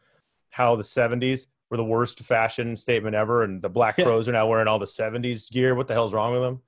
how 0.50 0.76
the 0.76 0.83
70s 0.83 1.46
were 1.70 1.76
the 1.76 1.85
worst 1.85 2.20
fashion 2.20 2.76
statement 2.76 3.14
ever, 3.14 3.44
and 3.44 3.61
the 3.61 3.68
Black. 3.68 3.96
Crowes 3.96 4.28
are 4.28 4.33
now 4.33 4.46
wearing 4.46 4.68
all 4.68 4.78
the 4.78 4.87
'70s 4.87 5.50
gear. 5.50 5.74
What 5.74 5.88
the 5.88 5.94
hell's 5.94 6.14
wrong 6.14 6.33
with 6.33 6.42
them? 6.42 6.61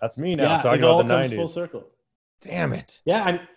That's 0.00 0.18
me 0.18 0.36
now 0.36 0.44
yeah, 0.44 0.62
talking 0.62 0.82
about 0.82 0.98
the 1.02 1.08
comes 1.08 1.32
full 1.32 1.48
circle. 1.48 1.86
Damn 2.40 2.72
it! 2.72 3.00
Yeah, 3.04 3.24
I 3.24 3.32
mean, 3.32 3.48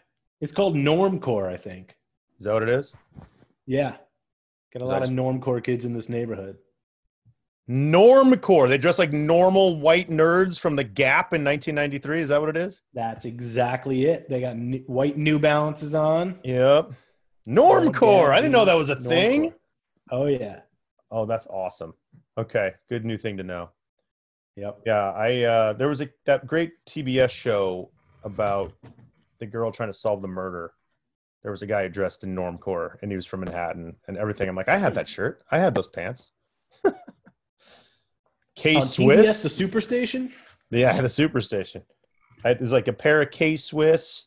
it's 0.41 0.51
called 0.51 0.75
normcore, 0.75 1.47
I 1.47 1.57
think. 1.57 1.95
Is 2.41 2.45
that 2.45 2.53
what 2.53 2.63
it 2.63 2.69
is? 2.69 2.91
Yeah, 3.67 3.97
got 4.73 4.81
a 4.81 4.85
lot 4.85 5.03
of 5.03 5.11
normcore 5.11 5.63
kids 5.63 5.85
in 5.85 5.93
this 5.93 6.09
neighborhood. 6.09 6.57
Normcore. 7.69 8.67
They 8.67 8.79
dress 8.79 8.97
like 8.97 9.13
normal 9.13 9.79
white 9.79 10.09
nerds 10.09 10.59
from 10.59 10.75
the 10.75 10.83
Gap 10.83 11.35
in 11.35 11.43
1993. 11.43 12.21
Is 12.21 12.29
that 12.29 12.41
what 12.41 12.49
it 12.49 12.57
is? 12.57 12.81
That's 12.95 13.25
exactly 13.25 14.05
it. 14.05 14.27
They 14.27 14.41
got 14.41 14.53
n- 14.53 14.83
white 14.87 15.17
New 15.17 15.37
Balances 15.37 15.93
on. 15.93 16.39
Yep. 16.43 16.93
Normcore. 17.47 18.31
I 18.31 18.37
didn't 18.37 18.53
know 18.53 18.65
that 18.65 18.73
was 18.73 18.89
a 18.89 18.95
Normcore. 18.95 19.07
thing. 19.07 19.53
Oh 20.09 20.25
yeah. 20.25 20.61
Oh, 21.11 21.27
that's 21.27 21.45
awesome. 21.45 21.93
Okay, 22.39 22.71
good 22.89 23.05
new 23.05 23.17
thing 23.17 23.37
to 23.37 23.43
know. 23.43 23.69
Yep. 24.55 24.79
Yeah, 24.87 25.11
I 25.11 25.43
uh 25.43 25.73
there 25.73 25.89
was 25.89 26.01
a 26.01 26.09
that 26.25 26.47
great 26.47 26.71
TBS 26.89 27.29
show 27.29 27.91
about 28.23 28.73
the 29.37 29.45
girl 29.45 29.71
trying 29.71 29.89
to 29.89 29.93
solve 29.93 30.23
the 30.23 30.27
murder. 30.27 30.73
There 31.43 31.51
was 31.51 31.61
a 31.63 31.65
guy 31.67 31.87
dressed 31.87 32.23
in 32.23 32.35
normcore 32.35 32.97
and 33.01 33.11
he 33.11 33.15
was 33.15 33.25
from 33.25 33.39
Manhattan 33.41 33.95
and 34.07 34.17
everything. 34.17 34.47
I'm 34.47 34.55
like, 34.55 34.69
I 34.69 34.77
had 34.77 34.93
that 34.95 35.07
shirt. 35.09 35.41
I 35.51 35.57
had 35.57 35.73
those 35.73 35.87
pants. 35.87 36.31
K 38.55 38.79
Swiss. 38.81 39.41
The 39.43 39.49
Superstation. 39.49 40.31
Yeah, 40.69 41.01
the 41.01 41.07
Superstation. 41.07 41.81
I, 42.43 42.53
there's 42.53 42.71
like 42.71 42.87
a 42.87 42.93
pair 42.93 43.21
of 43.21 43.31
K 43.31 43.55
Swiss, 43.55 44.25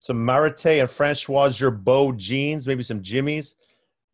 some 0.00 0.16
Marithé 0.24 0.80
and 0.80 0.88
François 0.88 1.48
Girbaud 1.50 2.16
jeans, 2.16 2.66
maybe 2.66 2.82
some 2.82 3.00
Jimmys, 3.02 3.54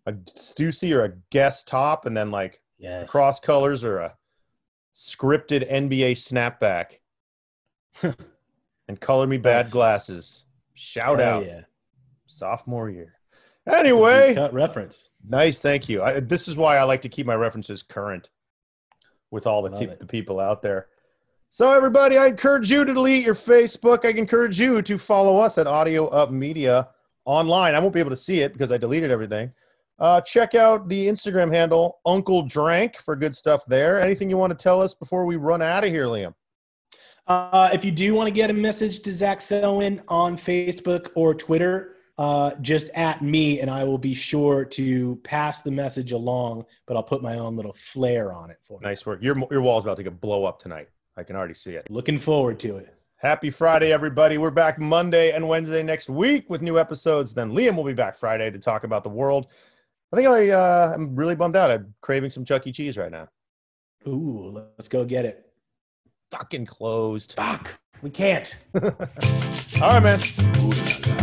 a 0.07 0.13
Stussy 0.13 0.93
or 0.95 1.05
a 1.05 1.13
Guess 1.31 1.65
top, 1.65 2.07
and 2.07 2.17
then 2.17 2.31
like 2.31 2.61
Yes. 2.81 3.11
cross 3.11 3.41
colors 3.41 3.83
or 3.83 3.99
a 3.99 4.17
scripted 4.95 5.69
NBA 5.71 6.13
snapback. 6.13 6.99
and 8.89 9.01
color 9.01 9.27
me 9.27 9.37
bad 9.37 9.71
glasses. 9.71 10.45
Shout 10.75 11.19
Oh, 11.21 11.25
out 11.25 11.45
Yeah. 11.47 11.63
Sophomore 12.39 12.91
year. 12.91 13.15
It's 13.67 13.75
a 13.75 13.83
deep 13.83 13.87
Anyway, 13.93 14.49
reference. 14.53 15.11
nice, 15.29 15.61
thank 15.61 15.89
you. 15.89 16.03
I, 16.03 16.21
this 16.21 16.49
is 16.49 16.57
why 16.57 16.79
I 16.79 16.85
like 16.85 17.03
to 17.03 17.09
keep 17.09 17.27
my 17.27 17.35
references 17.35 17.83
current 17.83 18.31
with 19.31 19.47
all 19.47 19.63
the, 19.63 19.71
te- 19.71 19.87
the 19.87 20.07
people 20.07 20.41
out 20.41 20.63
there. 20.63 20.87
So, 21.51 21.71
everybody, 21.73 22.19
I 22.19 22.27
encourage 22.27 22.71
you 22.71 22.85
to 22.85 22.95
delete 22.95 23.25
your 23.25 23.35
Facebook. 23.35 24.05
I 24.05 24.11
encourage 24.11 24.61
you 24.61 24.83
to 24.83 24.99
follow 24.99 25.39
us 25.39 25.59
at 25.59 25.67
Audio 25.67 26.07
Up 26.09 26.31
Media 26.31 26.89
online. 27.25 27.75
I 27.75 27.79
won't 27.79 27.95
be 27.95 28.01
able 28.01 28.11
to 28.11 28.17
see 28.17 28.41
it 28.41 28.53
because 28.53 28.71
I 28.73 28.77
deleted 28.79 29.11
everything. 29.11 29.53
Uh, 29.99 30.21
check 30.21 30.55
out 30.55 30.89
the 30.89 31.09
Instagram 31.09 31.53
handle, 31.53 31.99
Uncle 32.07 32.43
Drank, 32.43 32.97
for 32.97 33.17
good 33.17 33.35
stuff 33.35 33.65
there. 33.67 34.01
Anything 34.01 34.31
you 34.31 34.37
want 34.37 34.57
to 34.57 34.63
tell 34.63 34.81
us 34.81 34.95
before 34.95 35.27
we 35.27 35.37
run 35.37 35.61
out 35.61 35.85
of 35.85 35.91
here, 35.91 36.07
Liam? 36.07 36.35
Uh, 37.27 37.69
if 37.73 37.85
you 37.85 37.91
do 37.91 38.15
want 38.15 38.27
to 38.29 38.33
get 38.33 38.49
a 38.49 38.55
message 38.55 39.01
to 39.01 39.13
Zach 39.13 39.41
Selwyn 39.41 40.01
on 40.09 40.37
Facebook 40.37 41.11
or 41.15 41.35
Twitter, 41.35 41.97
uh, 42.19 42.53
just 42.61 42.89
at 42.91 43.23
me, 43.23 43.61
and 43.61 43.71
I 43.71 43.85
will 43.85 43.99
be 43.99 44.15
sure 44.15 44.65
to 44.65 45.17
pass 45.23 45.63
the 45.63 45.71
message 45.71 46.13
along. 46.13 46.67
But 46.87 46.97
I'll 46.97 47.03
put 47.03 47.23
my 47.23 47.39
own 47.39 47.57
little 47.57 47.73
flair 47.73 48.33
on 48.33 48.51
it 48.51 48.59
for 48.63 48.81
you. 48.81 48.87
Nice 48.87 49.07
work. 49.07 49.23
Your, 49.23 49.37
your 49.51 49.63
wall's 49.63 49.85
about 49.85 49.97
to 49.99 50.03
get 50.03 50.21
blow 50.21 50.45
up 50.45 50.61
tonight. 50.61 50.89
I 51.17 51.23
can 51.23 51.37
already 51.37 51.55
see 51.55 51.73
it. 51.73 51.91
Looking 51.91 52.19
forward 52.19 52.59
to 52.61 52.77
it. 52.77 52.95
Happy 53.17 53.51
Friday, 53.51 53.93
everybody. 53.93 54.39
We're 54.39 54.51
back 54.51 54.79
Monday 54.79 55.33
and 55.33 55.49
Wednesday 55.49 55.83
next 55.83 56.09
week 56.09 56.49
with 56.49 56.63
new 56.63 56.79
episodes. 56.79 57.35
Then 57.35 57.51
Liam 57.51 57.75
will 57.75 57.85
be 57.85 57.93
back 57.93 58.17
Friday 58.17 58.51
to 58.51 58.59
talk 58.59 58.85
about 58.85 59.03
the 59.03 59.11
world. 59.11 59.49
I 60.13 60.17
think 60.17 60.29
I, 60.29 60.51
uh, 60.51 60.93
I'm 60.95 61.17
really 61.17 61.35
bummed 61.35 61.57
out. 61.57 61.71
I'm 61.71 61.93
craving 62.01 62.31
some 62.31 62.45
Chuck 62.45 62.67
E. 62.67 62.73
Cheese 62.73 62.97
right 62.97 63.11
now. 63.11 63.29
Ooh, 64.07 64.65
let's 64.79 64.89
go 64.89 65.05
get 65.05 65.25
it. 65.25 65.51
Fucking 66.31 66.67
closed. 66.67 67.35
Fuck, 67.35 67.81
we 68.03 68.11
can't. 68.11 68.55
All 68.83 70.01
right, 70.01 70.03
man. 70.03 71.18